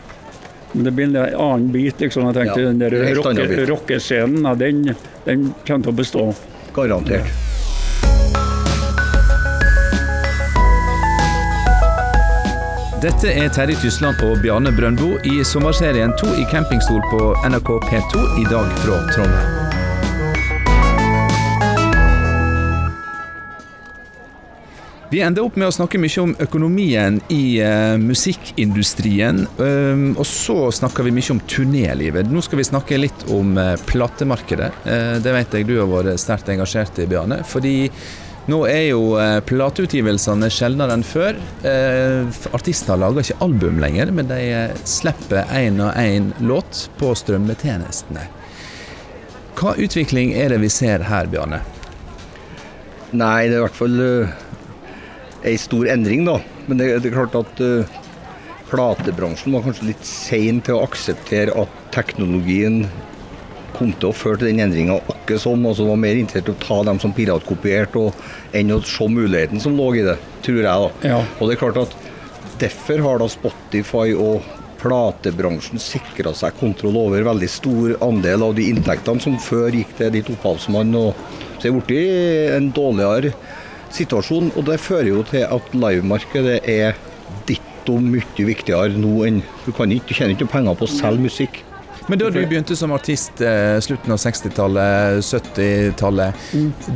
men 0.73 0.87
det 0.87 0.95
blir 0.95 1.11
en 1.11 1.19
annen 1.35 1.69
bit. 1.75 2.01
liksom. 2.01 2.31
Jeg 2.31 2.39
tenkte 2.39 2.61
Ja, 2.63 2.71
Den 2.71 2.83
der 2.83 2.99
er 3.03 3.67
rockescenen, 3.71 4.47
ja, 4.47 4.55
den, 4.59 4.85
den 5.27 5.51
kommer 5.67 5.89
til 5.91 5.95
å 5.95 5.99
bestå. 6.03 6.27
Garantert. 6.79 7.58
Dette 12.99 13.31
er 13.31 13.47
Terje 13.55 13.77
Tysland 13.79 14.19
og 14.27 14.41
Bjarne 14.43 14.73
Brøndbo 14.75 15.13
i 15.23 15.37
sommerserien 15.47 16.11
To 16.19 16.33
i 16.35 16.43
campingstol 16.51 16.99
på 17.13 17.29
NRK 17.47 17.71
P2, 17.85 18.23
i 18.43 18.47
dag 18.51 18.73
fra 18.83 18.99
Trondheim. 19.13 19.69
Vi 25.15 25.23
ender 25.23 25.47
opp 25.47 25.55
med 25.55 25.71
å 25.71 25.77
snakke 25.79 26.01
mye 26.03 26.25
om 26.25 26.35
økonomien 26.43 27.23
i 27.31 27.63
uh, 27.63 27.95
musikkindustrien. 28.03 29.45
Um, 29.63 30.09
og 30.19 30.27
så 30.27 30.59
snakker 30.83 31.07
vi 31.07 31.15
mye 31.15 31.37
om 31.37 31.47
turnélivet. 31.47 32.27
Nå 32.35 32.43
skal 32.43 32.65
vi 32.65 32.67
snakke 32.67 32.99
litt 32.99 33.29
om 33.31 33.55
uh, 33.63 33.77
platemarkedet. 33.87 34.75
Uh, 34.83 35.17
det 35.23 35.39
vet 35.39 35.55
jeg 35.55 35.71
du 35.71 35.77
har 35.79 35.93
vært 35.95 36.19
sterkt 36.19 36.51
engasjert 36.51 36.99
i, 36.99 37.07
Bjarne. 37.07 37.45
Fordi 37.47 37.77
Nå 38.49 38.63
er 38.65 38.87
jo 38.89 39.03
eh, 39.21 39.43
plateutgivelsene 39.45 40.49
sjeldnere 40.49 40.95
enn 40.97 41.05
før. 41.05 41.37
Eh, 41.69 42.39
artister 42.57 42.97
lager 42.97 43.27
ikke 43.27 43.43
album 43.45 43.77
lenger, 43.83 44.09
men 44.17 44.31
de 44.31 44.39
eh, 44.41 44.79
slipper 44.89 45.51
én 45.53 45.77
og 45.85 45.93
én 46.01 46.31
låt 46.41 46.87
på 46.97 47.13
strømmetjenestene. 47.21 48.25
Hva 49.59 49.75
utvikling 49.77 50.33
er 50.39 50.55
det 50.55 50.63
vi 50.63 50.71
ser 50.73 51.05
her, 51.11 51.29
Bjarne? 51.29 51.61
Nei, 53.13 53.49
det 53.49 53.59
er 53.59 53.59
i 53.59 53.65
hvert 53.67 53.77
fall 53.77 54.01
uh, 54.01 54.33
ei 55.49 55.57
stor 55.61 55.89
endring, 55.93 56.25
da. 56.29 56.39
Men 56.69 56.81
det, 56.81 56.89
det 57.03 57.11
er 57.11 57.17
klart 57.19 57.37
at 57.37 57.63
uh, 57.65 57.99
platebransjen 58.71 59.57
var 59.57 59.65
kanskje 59.67 59.91
litt 59.91 60.09
sein 60.09 60.63
til 60.65 60.79
å 60.79 60.85
akseptere 60.87 61.57
at 61.59 61.79
teknologien 61.93 62.85
kom 63.79 63.95
til 63.95 64.11
å 64.11 64.17
føre 64.17 64.43
til 64.43 64.51
den 64.51 64.63
endringa 64.67 64.99
akkurat 64.99 65.43
som. 65.43 65.65
Altså 65.69 65.87
var 65.89 66.01
mer 66.03 66.19
interessert 66.19 66.51
i 66.51 66.57
å 66.57 66.63
ta 66.63 66.83
dem 66.91 67.01
som 67.03 67.15
piratkopierte 67.17 68.05
enn 68.59 68.75
å 68.75 68.83
se 68.85 69.09
muligheten 69.09 69.63
som 69.63 69.79
lå 69.79 69.93
i 69.97 70.05
det, 70.07 70.19
tror 70.47 70.61
jeg. 70.61 70.69
da. 70.69 71.11
Ja. 71.15 71.23
Og 71.39 71.49
det 71.49 71.57
er 71.57 71.65
klart 71.67 71.83
at 71.87 71.99
Derfor 72.59 72.99
har 73.05 73.21
da 73.21 73.29
Spotify 73.31 74.17
og 74.19 74.43
platebransjen 74.81 75.79
sikra 75.83 76.33
seg 76.35 76.57
kontroll 76.59 76.97
over 76.99 77.27
veldig 77.27 77.49
stor 77.51 77.95
andel 78.03 78.45
av 78.49 78.57
de 78.57 78.69
inntektene 78.73 79.23
som 79.23 79.37
før 79.43 79.75
gikk 79.75 79.93
til 79.99 80.11
ditt 80.15 80.31
opphavsmann. 80.33 80.91
og 80.99 81.15
Så 81.59 81.69
det 81.69 81.71
er 81.71 81.77
blitt 81.79 82.57
en 82.57 82.71
dårligere 82.75 83.33
situasjon. 83.95 84.53
Og 84.57 84.67
det 84.67 84.81
fører 84.83 85.13
jo 85.13 85.23
til 85.31 85.47
at 85.47 85.75
livemarkedet 85.75 86.59
er 86.67 86.99
ditto 87.47 87.99
mye 88.03 88.49
viktigere 88.51 88.99
nå 88.99 89.15
enn 89.29 89.43
Du 89.65 89.73
kan 89.77 89.91
ikke, 89.93 90.11
du 90.11 90.19
tjener 90.19 90.35
ikke 90.37 90.51
penger 90.51 90.79
på 90.79 90.89
å 90.89 90.95
selge 90.99 91.29
musikk. 91.29 91.63
Men 92.09 92.19
da 92.19 92.31
du 92.33 92.39
begynte 92.41 92.77
som 92.77 92.93
artist 92.97 93.41
eh, 93.45 93.77
slutten 93.85 94.15
av 94.15 94.21
60-tallet, 94.23 95.21
70-tallet, 95.25 96.47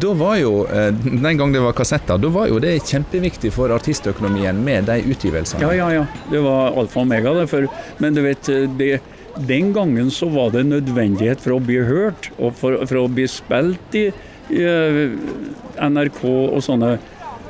da 0.00 0.12
var 0.16 0.38
jo, 0.40 0.52
eh, 0.72 0.88
den 1.04 1.36
gang 1.36 1.52
det 1.52 1.60
var 1.60 1.76
kassetter, 1.76 2.20
da 2.20 2.30
var 2.32 2.48
jo 2.48 2.60
det 2.62 2.78
kjempeviktig 2.88 3.52
for 3.52 3.74
artistøkonomien 3.76 4.56
med 4.64 4.88
de 4.88 5.02
utgivelsene. 5.12 5.60
Ja, 5.66 5.74
ja, 5.76 5.90
ja. 6.00 6.06
Det 6.32 6.40
var 6.40 6.72
alfa 6.80 7.02
og 7.02 7.06
omega. 7.06 7.36
Det, 7.36 7.46
for, 7.52 7.68
men 8.00 8.16
du 8.16 8.22
vet, 8.24 8.48
det, 8.80 8.92
den 9.36 9.72
gangen 9.76 10.10
så 10.10 10.28
var 10.32 10.52
det 10.56 10.64
nødvendighet 10.70 11.44
for 11.44 11.58
å 11.58 11.62
bli 11.62 11.80
hørt, 11.84 12.30
og 12.38 12.56
for, 12.56 12.80
for 12.88 13.04
å 13.04 13.08
bli 13.12 13.28
spilt 13.28 13.98
i, 13.98 14.08
i 14.52 14.64
eh, 14.64 15.16
NRK 15.92 16.22
og 16.24 16.60
sånne. 16.64 16.96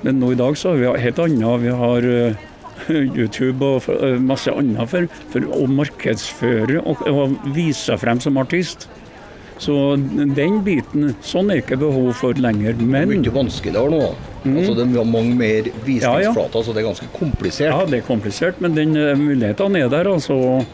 Men 0.02 0.18
nå 0.18 0.32
i 0.34 0.38
dag 0.38 0.58
så 0.58 0.72
har 0.72 0.82
vi 0.82 1.04
helt 1.04 1.22
annet. 1.22 1.62
Vi 1.62 1.74
har 1.78 2.08
eh, 2.10 2.48
YouTube 3.18 3.64
og 3.66 3.88
eh, 3.92 4.18
masse 4.22 4.52
annet 4.52 4.90
for, 4.90 5.06
for 5.32 5.46
å 5.54 5.68
markedsføre 5.70 6.82
og, 6.82 7.06
og 7.08 7.38
vise 7.54 7.90
seg 7.90 8.02
frem 8.02 8.20
som 8.22 8.40
artist. 8.42 8.88
Så 9.62 9.74
den 10.34 10.58
biten, 10.66 11.12
sånn 11.22 11.52
er 11.52 11.60
ikke 11.60 11.76
behov 11.78 12.08
for 12.18 12.38
lenger. 12.42 12.74
Men 12.82 13.12
Mye 13.12 13.34
vanskeligere 13.34 13.92
nå. 13.92 14.08
Altså 14.42 14.74
Det 14.74 14.86
er 14.88 15.06
mange 15.06 15.36
mer 15.38 15.68
visningsflater, 15.86 16.64
så 16.66 16.74
det 16.74 16.82
er 16.82 16.88
ganske 16.88 17.10
komplisert. 17.14 17.68
Ja, 17.70 17.84
det 17.86 18.00
er 18.00 18.08
komplisert, 18.08 18.58
men 18.64 18.74
den 18.78 18.96
eh, 18.98 19.14
muligheten 19.18 19.78
er 19.78 19.92
der. 19.92 20.10
altså. 20.10 20.64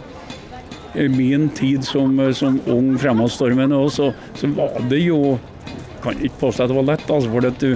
I 0.96 1.04
min 1.12 1.50
tid 1.52 1.84
som, 1.84 2.16
eh, 2.24 2.32
som 2.32 2.56
ung 2.72 2.94
fremadstormende 2.98 3.76
òg, 3.76 3.92
så, 3.92 4.08
så 4.38 4.48
var 4.56 4.80
det 4.88 5.04
jo 5.04 5.38
Kan 5.98 6.14
ikke 6.22 6.44
påstå 6.44 6.62
at 6.62 6.70
det 6.70 6.76
var 6.76 6.84
lett, 6.86 7.08
altså, 7.10 7.30
for 7.32 7.46
at 7.48 7.58
du 7.58 7.72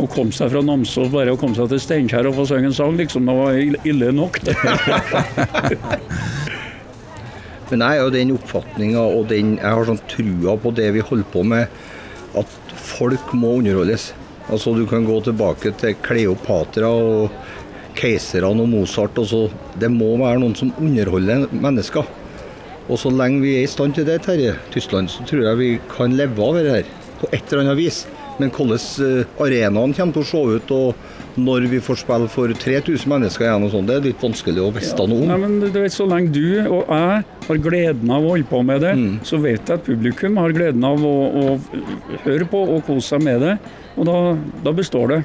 å 0.00 0.06
komme 0.10 0.34
seg 0.34 0.50
fra 0.50 0.60
Namsos 0.66 1.10
bare 1.12 1.30
å 1.34 1.38
komme 1.38 1.54
seg 1.54 1.68
til 1.70 1.80
Steinkjer 1.82 2.26
og 2.26 2.34
få 2.40 2.44
synge 2.50 2.66
en 2.72 2.74
sang, 2.74 2.96
liksom, 2.98 3.28
det 3.30 3.36
var 3.38 3.58
ille- 3.86 4.12
nok. 4.16 4.40
det. 4.42 4.56
Men 7.70 7.80
jeg 7.80 8.00
er 8.02 8.10
den 8.12 8.32
oppfatninga 8.34 9.00
og 9.16 9.28
den, 9.30 9.54
jeg 9.56 9.72
har 9.78 9.86
sånn 9.88 10.00
trua 10.10 10.56
på 10.60 10.72
det 10.76 10.90
vi 10.94 11.02
holder 11.06 11.28
på 11.32 11.44
med, 11.48 11.70
at 12.36 12.74
folk 12.76 13.32
må 13.38 13.54
underholdes. 13.60 14.10
Altså 14.52 14.74
Du 14.76 14.82
kan 14.90 15.06
gå 15.08 15.16
tilbake 15.24 15.72
til 15.80 15.94
Kleopatra 16.04 16.90
og 16.92 17.30
keiserne 17.96 18.60
og 18.66 18.68
Mozart. 18.68 19.16
Og 19.22 19.26
så, 19.30 19.40
det 19.80 19.88
må 19.94 20.10
være 20.20 20.42
noen 20.42 20.56
som 20.58 20.74
underholder 20.76 21.46
mennesker. 21.54 22.04
Og 22.84 23.00
så 23.00 23.08
lenge 23.14 23.40
vi 23.40 23.54
er 23.56 23.64
i 23.64 23.70
stand 23.70 23.96
til 23.96 24.04
det, 24.04 24.18
Terje 24.26 24.58
Tyskland, 24.74 25.08
så 25.08 25.24
tror 25.24 25.46
jeg 25.46 25.60
vi 25.62 25.70
kan 25.94 26.12
leve 26.18 26.44
av 26.44 26.58
det 26.60 26.74
her 26.74 26.90
på 27.22 27.30
et 27.32 27.46
eller 27.48 27.62
annet 27.64 27.80
vis. 27.80 28.02
Men 28.40 28.50
hvordan 28.50 28.80
eh, 29.06 29.42
arenaen 29.44 29.94
kommer 29.94 30.16
til 30.16 30.24
å 30.24 30.28
se 30.30 30.42
ut, 30.58 30.72
og 30.74 31.38
når 31.38 31.66
vi 31.70 31.80
får 31.82 31.98
spille 32.04 32.28
for 32.30 32.50
3000 32.50 33.10
mennesker 33.10 33.46
igjen, 33.46 33.66
og 33.66 33.72
sånn, 33.72 33.86
det 33.88 33.96
er 33.96 34.04
litt 34.08 34.22
vanskelig 34.22 34.62
å 34.62 34.72
vite 34.74 35.06
noe 35.10 35.26
om. 35.26 35.40
men 35.44 35.56
du 35.62 35.70
vet, 35.74 35.92
Så 35.94 36.06
lenge 36.06 36.32
du 36.34 36.44
og 36.64 36.90
jeg 36.90 37.24
har 37.48 37.62
gleden 37.62 38.10
av 38.10 38.24
å 38.24 38.34
holde 38.34 38.50
på 38.50 38.62
med 38.66 38.84
det, 38.86 38.94
så 39.26 39.38
vet 39.42 39.62
jeg 39.66 39.78
at 39.80 39.86
publikum 39.86 40.38
har 40.42 40.54
gleden 40.54 40.84
av 40.86 41.02
å, 41.04 41.14
å 41.42 42.18
høre 42.24 42.46
på 42.50 42.62
og 42.76 42.84
kose 42.86 43.14
seg 43.14 43.22
med 43.26 43.40
det. 43.42 43.56
Og 43.96 44.06
da, 44.08 44.18
da 44.64 44.72
består 44.74 45.10
det. 45.14 45.22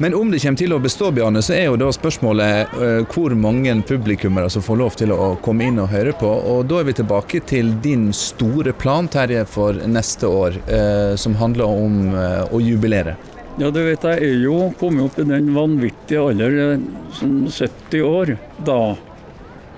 Men 0.00 0.14
om 0.14 0.30
det 0.30 0.38
kommer 0.38 0.58
til 0.60 0.72
å 0.76 0.78
bestå, 0.78 1.08
Bjarne, 1.10 1.40
så 1.42 1.56
er 1.56 1.64
jo 1.66 1.78
da 1.80 1.88
spørsmålet 1.90 2.74
eh, 2.78 3.00
hvor 3.10 3.32
mange 3.34 3.72
publikummere 3.82 4.46
som 4.54 4.62
får 4.62 4.78
lov 4.78 4.98
til 5.00 5.10
å 5.10 5.32
komme 5.42 5.66
inn 5.66 5.80
og 5.82 5.90
høre 5.90 6.12
på. 6.14 6.28
Og 6.52 6.68
da 6.70 6.78
er 6.78 6.86
vi 6.86 6.94
tilbake 7.00 7.40
til 7.50 7.72
din 7.82 8.12
store 8.14 8.76
plan, 8.78 9.10
Terje, 9.10 9.42
for 9.50 9.74
neste 9.90 10.30
år, 10.30 10.60
eh, 10.70 11.16
som 11.18 11.34
handler 11.40 11.66
om 11.66 11.98
eh, 12.14 12.44
å 12.46 12.62
jubilere. 12.62 13.16
Ja, 13.58 13.72
du 13.74 13.80
vet, 13.82 14.06
jeg 14.06 14.22
er 14.22 14.38
jo 14.46 14.68
kommet 14.78 15.08
opp 15.08 15.18
i 15.18 15.26
den 15.26 15.50
vanvittige 15.56 16.22
alder, 16.30 16.78
sånn 17.18 17.40
som 17.50 17.66
70 17.66 18.06
år, 18.06 18.36
da, 18.70 18.80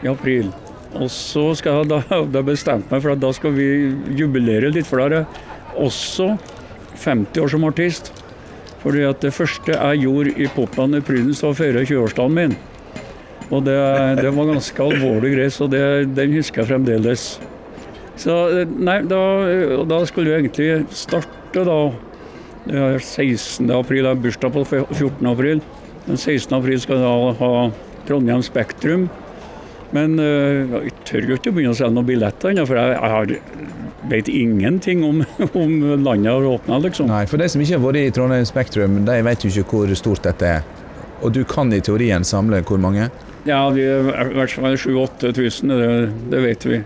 i 0.04 0.12
april. 0.12 0.52
Og 1.00 1.08
så 1.16 1.46
skal 1.56 1.80
jeg 1.80 1.94
da, 1.94 2.04
da 2.36 2.44
bestemt 2.44 2.92
meg 2.92 3.00
for 3.00 3.16
at 3.16 3.24
da 3.24 3.32
skal 3.32 3.56
vi 3.56 3.72
jubilere 4.20 4.68
litt, 4.68 4.84
for 4.84 5.00
da 5.00 5.08
er 5.08 5.22
jeg 5.22 5.84
også 5.88 6.34
50 7.08 7.40
år 7.40 7.56
som 7.56 7.70
artist. 7.72 8.18
Fordi 8.80 9.04
at 9.04 9.20
det 9.20 9.34
første 9.36 9.76
jeg 9.76 10.02
gjorde 10.06 10.34
i 10.40 10.48
Popland 10.54 10.96
i 10.96 11.02
Prydens 11.04 11.42
var 11.44 11.52
å 11.52 11.58
feire 11.58 11.84
20-årsdagen 11.84 12.36
min. 12.36 12.56
Og 13.50 13.64
det, 13.66 13.76
det 14.20 14.30
var 14.32 14.52
ganske 14.52 14.84
alvorlig 14.84 15.34
greit, 15.34 15.54
så 15.56 15.66
det, 15.68 15.82
den 16.16 16.36
husker 16.36 16.62
jeg 16.62 16.70
fremdeles. 16.70 17.24
Så 18.20 18.36
nei, 18.68 19.00
da, 19.08 19.20
da 19.88 20.00
skulle 20.08 20.30
vi 20.30 20.38
egentlig 20.38 20.70
starte 20.94 21.64
da 21.66 21.80
er 22.70 22.98
16. 23.00 23.70
april, 23.72 24.04
det 24.04 24.10
er 24.12 24.22
bursdag 24.22 24.52
på 24.54 24.64
14. 24.68 25.26
april. 25.26 25.62
Den 26.06 26.16
16. 26.20 26.52
april 26.56 26.80
skal 26.80 27.00
vi 27.00 27.06
da 27.06 27.32
ha 27.40 27.52
Trondheim 28.08 28.44
Spektrum. 28.44 29.08
Men 29.96 30.18
øh, 30.22 30.76
jeg 30.76 30.92
tør 31.08 31.32
jo 31.32 31.38
ikke 31.38 31.50
å 31.50 31.56
begynne 31.56 31.74
å 31.74 31.78
selge 31.78 31.96
noen 31.96 32.08
billetter 32.08 32.52
ennå, 32.52 32.66
for 32.68 32.78
jeg, 32.78 32.98
har, 33.14 33.32
vet 34.12 34.30
ingenting 34.30 35.02
om, 35.06 35.24
om 35.62 35.74
landet 36.04 36.30
har 36.30 36.46
åpna, 36.52 36.78
liksom. 36.86 37.10
Nei, 37.10 37.24
for 37.30 37.42
de 37.42 37.48
som 37.50 37.64
ikke 37.64 37.78
har 37.78 37.84
vært 37.86 38.02
i 38.02 38.14
Trondheim 38.14 38.46
Spektrum, 38.48 39.00
de 39.08 39.18
vet 39.26 39.46
jo 39.46 39.50
ikke 39.50 39.82
hvor 39.82 39.98
stort 39.98 40.28
dette 40.28 40.54
er. 40.60 40.70
Og 41.20 41.34
du 41.36 41.42
kan 41.48 41.72
i 41.74 41.82
teorien 41.84 42.24
samle 42.24 42.62
hvor 42.68 42.80
mange? 42.80 43.10
Ja, 43.48 43.64
i 43.72 43.84
hvert 44.36 44.52
fall 44.52 44.76
7000-8000, 44.76 45.74
det, 45.74 45.92
det 46.32 46.42
vet 46.44 46.66
vi. 46.68 46.80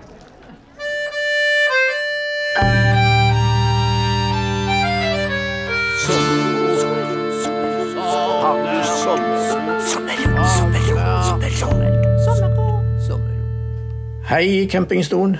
Hei, 14.35 14.67
campingstolen. 14.67 15.37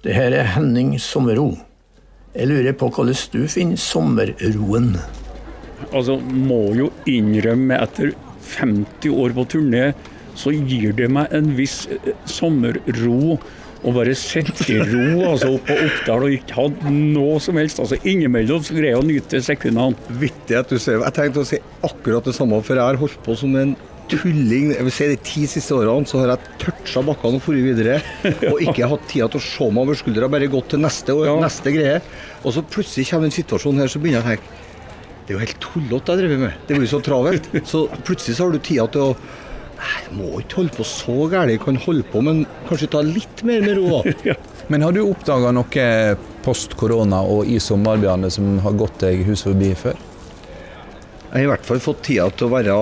Det 0.00 0.14
her 0.16 0.32
er 0.32 0.46
Henning 0.54 0.94
Sommerro. 1.04 1.50
Jeg 2.32 2.48
lurer 2.48 2.72
på 2.80 2.86
hvordan 2.88 3.18
du 3.34 3.42
finner 3.44 3.76
sommerroen. 3.76 4.94
Altså, 5.90 6.16
må 6.16 6.70
jo 6.78 6.86
innrømme 7.04 7.76
etter 7.76 8.14
50 8.54 9.12
år 9.12 9.34
på 9.36 9.44
turné, 9.52 9.82
så 10.32 10.54
gir 10.56 10.96
det 10.96 11.10
meg 11.12 11.28
en 11.36 11.52
viss 11.58 11.90
eh, 11.92 12.08
sommerro. 12.24 13.36
Å 13.84 13.94
bare 13.98 14.16
sitte 14.16 14.64
i 14.72 14.78
ro 14.80 15.28
altså 15.34 15.52
oppe 15.58 15.68
på 15.68 15.90
Oppdal 15.90 16.24
og 16.30 16.38
ikke 16.38 16.56
ha 16.56 16.66
noe 16.88 17.36
som 17.44 17.60
helst. 17.60 17.84
altså 17.84 18.00
Innimellom 18.00 18.64
så 18.64 18.78
greier 18.78 18.94
jeg 18.94 19.02
å 19.02 19.08
nyte 19.10 19.44
sekundene. 19.44 20.08
Vittig 20.24 20.56
at 20.56 20.72
du 20.72 20.80
sier 20.80 21.04
Jeg 21.04 21.18
tenkte 21.20 21.44
å 21.44 21.52
si 21.52 21.60
akkurat 21.84 22.24
det 22.24 22.38
samme, 22.40 22.64
for 22.64 22.80
jeg 22.80 22.94
har 22.94 23.04
holdt 23.04 23.20
på 23.28 23.36
som 23.44 23.60
en 23.60 23.76
tulling. 24.10 24.70
Jeg 24.74 24.84
vil 24.86 24.94
si 24.94 25.08
De 25.10 25.16
ti 25.24 25.46
siste 25.50 25.74
årene 25.76 26.06
så 26.08 26.20
har 26.22 26.32
jeg 26.34 26.52
toucha 26.62 27.02
bakkene 27.06 27.38
og 27.38 27.44
dratt 27.44 27.66
videre. 27.68 27.98
Og 28.52 28.62
ikke 28.64 28.88
hatt 28.90 29.08
tida 29.10 29.28
til 29.32 29.40
å 29.40 29.44
se 29.44 29.68
meg 29.70 29.82
over 29.84 29.98
skuldra, 30.00 30.28
bare 30.32 30.48
gått 30.52 30.70
til 30.74 30.80
neste, 30.82 31.14
og 31.16 31.26
Ja. 31.26 31.36
neste 31.42 31.72
greie. 31.74 32.00
Og 32.44 32.52
så 32.54 32.62
plutselig 32.62 33.08
kommer 33.10 33.28
den 33.28 33.36
situasjonen 33.38 33.80
her, 33.84 33.88
så 33.92 34.00
begynner 34.02 34.22
jeg 34.22 34.24
å 34.24 34.30
tenke 34.32 34.64
Det 35.28 35.34
er 35.34 35.38
jo 35.38 35.44
helt 35.44 35.60
tullete 35.60 36.06
jeg 36.14 36.18
driver 36.22 36.38
med. 36.46 36.52
Det 36.66 36.76
blir 36.78 36.88
så 36.88 37.02
travelt. 37.04 37.48
Så 37.68 37.82
plutselig 38.04 38.36
så 38.38 38.46
har 38.46 38.52
du 38.52 38.58
tida 38.58 38.86
til 38.90 39.00
å 39.10 39.16
Nei, 39.78 40.00
jeg 40.08 40.14
må 40.18 40.40
ikke 40.40 40.56
holde 40.58 40.74
på 40.74 40.82
så 40.90 41.14
gærent. 41.30 41.52
Jeg 41.52 41.60
kan 41.62 41.76
holde 41.76 42.02
på, 42.10 42.20
men 42.26 42.40
kanskje 42.66 42.88
ta 42.90 42.98
litt 43.06 43.44
mer 43.46 43.60
med 43.62 43.76
ro, 43.78 44.00
ja. 44.26 44.34
Men 44.68 44.82
har 44.82 44.90
du 44.90 45.04
oppdaga 45.04 45.52
noe 45.54 46.16
post 46.42 46.74
korona 46.76 47.20
og 47.22 47.46
i 47.46 47.60
sommer, 47.62 47.96
Bjarne, 48.02 48.26
som 48.28 48.58
har 48.64 48.72
gått 48.72 48.98
deg 49.04 49.22
hus 49.28 49.44
forbi 49.46 49.70
før? 49.78 49.94
Jeg 51.28 51.42
har 51.42 51.44
i 51.44 51.48
hvert 51.50 51.66
fall 51.68 51.80
fått 51.84 52.06
tida 52.06 52.24
til 52.32 52.46
å 52.46 52.54
være 52.54 52.74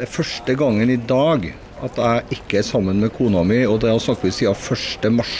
det 0.00 0.08
første 0.10 0.56
gangen 0.58 0.90
i 0.90 0.96
dag 0.98 1.44
at 1.84 1.98
jeg 2.00 2.38
ikke 2.38 2.58
er 2.58 2.66
sammen 2.66 2.98
med 2.98 3.12
kona 3.14 3.44
mi, 3.46 3.60
og 3.68 3.78
det 3.84 3.92
har 3.92 4.00
snakket 4.02 4.26
vi 4.26 4.32
siden 4.34 4.56
1. 4.58 5.06
mars. 5.14 5.34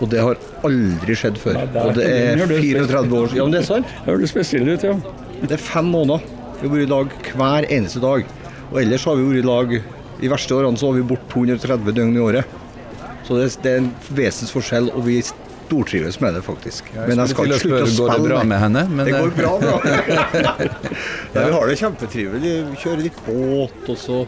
Og 0.00 0.08
det 0.10 0.24
har 0.24 0.40
aldri 0.66 1.14
skjedd 1.18 1.38
før. 1.38 1.58
Nei, 1.60 1.66
det 1.70 1.84
Og 1.84 1.94
det 1.98 2.06
er 2.08 2.42
34 2.48 3.18
år 3.20 3.36
Ja, 3.36 3.44
men 3.44 3.54
det 3.54 3.60
er 3.60 3.68
sant. 3.68 3.92
Høres 4.06 4.32
spesiell 4.32 4.72
ut, 4.72 4.86
ja. 4.86 4.96
Det 5.44 5.54
er 5.54 5.62
fem 5.62 5.86
måneder. 5.92 6.24
Vi 6.60 6.66
har 6.66 6.74
vært 6.74 6.86
i 6.86 6.90
lag 6.90 7.14
hver 7.36 7.68
eneste 7.76 8.02
dag. 8.02 8.34
Og 8.70 8.80
ellers 8.82 9.06
har 9.06 9.20
vi 9.20 9.28
vært 9.28 9.42
i 9.44 9.46
lag 9.46 9.76
I 10.20 10.32
verste 10.32 10.56
årene 10.56 10.80
så 10.80 10.90
har 10.90 10.98
vi 10.98 11.06
bort 11.12 11.30
230 11.32 11.94
døgn 12.00 12.16
i 12.16 12.24
året. 12.24 12.58
Så 13.28 13.38
det, 13.38 13.46
det 13.62 13.76
er 13.76 13.84
en 13.84 13.92
vesensforskjell, 14.18 14.90
og 14.96 15.06
vi 15.06 15.20
stortrives 15.70 16.20
med 16.20 16.34
det, 16.34 16.42
faktisk. 16.42 16.90
Men 16.96 17.20
jeg 17.22 17.30
skal 17.30 17.46
ikke 17.46 17.58
slutte 17.62 17.82
å 17.84 17.86
spille. 17.86 18.06
Går 18.08 18.16
det 18.16 18.28
bra 18.30 18.44
med 18.50 18.58
henne? 18.64 18.84
Men, 18.90 19.06
Det 19.06 19.12
går 19.14 19.28
eh, 19.28 19.36
bra, 19.36 19.52
bra. 19.62 19.74
ja, 21.34 21.44
vi 21.46 21.50
har 21.54 21.70
det 21.70 21.76
kjempetrivelig. 21.78 22.54
Vi 22.72 22.80
kjører 22.82 23.04
litt 23.06 23.20
båt, 23.26 23.84
og 23.86 24.00
så 24.00 24.24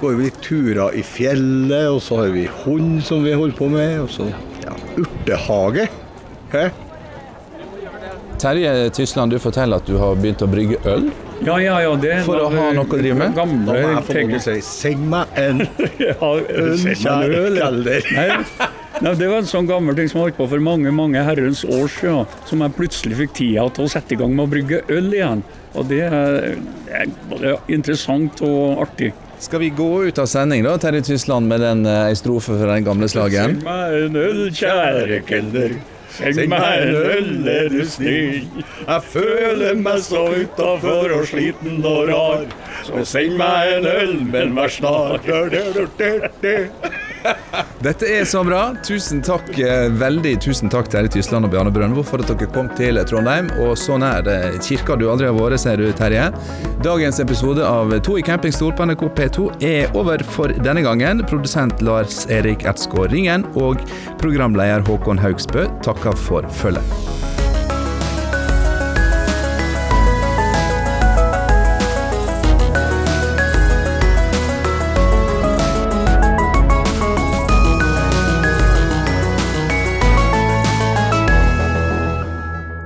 går 0.00 0.16
vi 0.18 0.26
litt 0.26 0.40
turer 0.42 0.96
i 0.98 1.04
fjellet. 1.06 1.86
Og 1.94 2.00
så 2.02 2.24
har 2.24 2.34
vi 2.34 2.48
hund 2.64 3.04
som 3.06 3.22
vi 3.22 3.36
holder 3.38 3.58
på 3.60 3.70
med. 3.70 4.00
Og 4.02 4.10
så 4.10 4.26
ja, 4.64 4.74
urtehage. 4.98 5.86
Hæ? 6.54 6.66
Terje 8.42 8.90
Tysland, 8.90 9.30
du 9.30 9.38
forteller 9.38 9.78
at 9.78 9.86
du 9.86 9.94
har 10.02 10.18
begynt 10.18 10.42
å 10.42 10.50
brygge 10.50 10.80
øl. 10.90 11.06
Ja, 11.44 11.54
ja, 11.62 11.78
ja, 11.82 11.94
det 12.00 12.22
For 12.26 12.40
å 12.40 12.50
ha 12.50 12.70
noe 12.74 12.86
å 12.86 12.98
drive 12.98 13.14
med? 13.18 13.34
Gamle 13.36 13.62
må 13.66 13.74
jeg 13.78 14.02
få 14.06 14.40
si 14.42 14.54
Send 14.64 15.06
meg 15.10 15.38
en 15.38 15.64
Ja, 16.02 16.30
kjære 16.94 17.44
øl, 17.46 17.60
ja. 17.62 18.70
Nei, 19.02 19.14
det 19.18 19.26
var 19.26 19.40
en 19.42 19.48
sånn 19.48 19.66
gammel 19.66 19.96
ting 19.98 20.06
som 20.10 20.20
jeg 20.20 20.28
holdt 20.28 20.38
på 20.38 20.46
for 20.52 20.62
mange 20.62 20.92
mange 20.94 21.22
herrens 21.26 21.64
år 21.66 21.88
siden, 21.90 22.28
som 22.46 22.62
jeg 22.62 22.76
plutselig 22.76 23.18
fikk 23.24 23.32
tida 23.40 23.66
til 23.74 23.88
å 23.88 23.90
sette 23.90 24.14
i 24.14 24.18
gang 24.20 24.34
med 24.36 24.46
å 24.46 24.52
brygge 24.52 24.82
øl 24.94 25.08
igjen. 25.10 25.42
Og 25.74 25.88
det 25.90 26.04
er, 26.06 26.54
det 26.86 27.00
er 27.00 27.14
både 27.30 27.56
interessant 27.74 28.42
og 28.46 28.84
artig. 28.86 29.10
Skal 29.42 29.60
vi 29.64 29.72
gå 29.74 29.88
ut 30.06 30.18
av 30.22 30.28
sending, 30.30 30.62
da, 30.64 30.76
Terje 30.80 31.02
Tysland, 31.10 31.50
med 31.50 31.60
den 31.64 31.82
eh, 31.90 32.12
ei 32.12 32.14
strofe 32.16 32.54
fra 32.54 32.70
den 32.76 32.86
gamle 32.86 33.10
slagen? 33.10 33.58
Send 33.58 33.66
meg 33.66 33.98
en 34.04 34.20
øl, 34.22 34.40
kjære 34.54 35.18
kelner. 35.28 35.74
Send 36.14 36.44
meg 36.52 36.84
en 36.84 36.94
øl, 36.94 37.48
er 37.50 37.68
du 37.72 37.82
snill. 37.90 38.46
Jeg 38.86 39.00
føler 39.10 39.74
meg 39.82 39.98
så 40.06 40.22
utafor 40.38 41.16
og 41.18 41.26
sliten 41.28 41.82
og 41.82 42.12
rar. 42.12 42.46
Så 42.86 43.02
send 43.16 43.34
meg 43.40 43.80
en 43.80 43.90
øl, 43.90 44.14
men 44.30 44.54
vær 44.54 44.70
snar. 44.70 45.18
Dette 47.84 48.06
er 48.08 48.24
så 48.24 48.40
bra. 48.44 48.70
Tusen 48.80 49.20
takk, 49.20 49.58
eh, 49.60 49.90
veldig 49.92 50.38
tusen 50.40 50.70
takk 50.72 50.86
Terje 50.88 51.10
Tysland 51.12 51.44
og 51.44 51.50
Bjarne 51.52 51.72
Brøndbo 51.72 52.00
for 52.02 52.22
at 52.22 52.30
dere 52.30 52.48
kom 52.54 52.70
til 52.78 52.96
Trondheim, 53.04 53.50
og 53.60 53.74
så 53.76 53.98
nær 54.00 54.24
kirka 54.64 54.96
du 54.96 55.04
aldri 55.12 55.28
har 55.28 55.36
vært, 55.36 55.60
ser 55.60 55.76
du, 55.76 55.92
Terje. 55.92 56.30
Dagens 56.80 57.20
episode 57.20 57.60
av 57.60 57.92
To 58.00 58.16
i 58.16 58.24
campingstol 58.24 58.72
på 58.72 58.88
NRK 58.88 59.04
P2 59.18 59.50
er 59.60 59.92
over 59.94 60.24
for 60.24 60.48
denne 60.48 60.80
gangen. 60.80 61.20
Produsent 61.28 61.82
Lars 61.82 62.24
Erik 62.30 62.64
Ertsgaard 62.64 63.12
Ringen 63.12 63.44
og 63.54 63.84
programleder 64.16 64.80
Håkon 64.88 65.20
Haugsbø 65.20 65.68
takker 65.84 66.16
for 66.16 66.48
følget. 66.48 67.23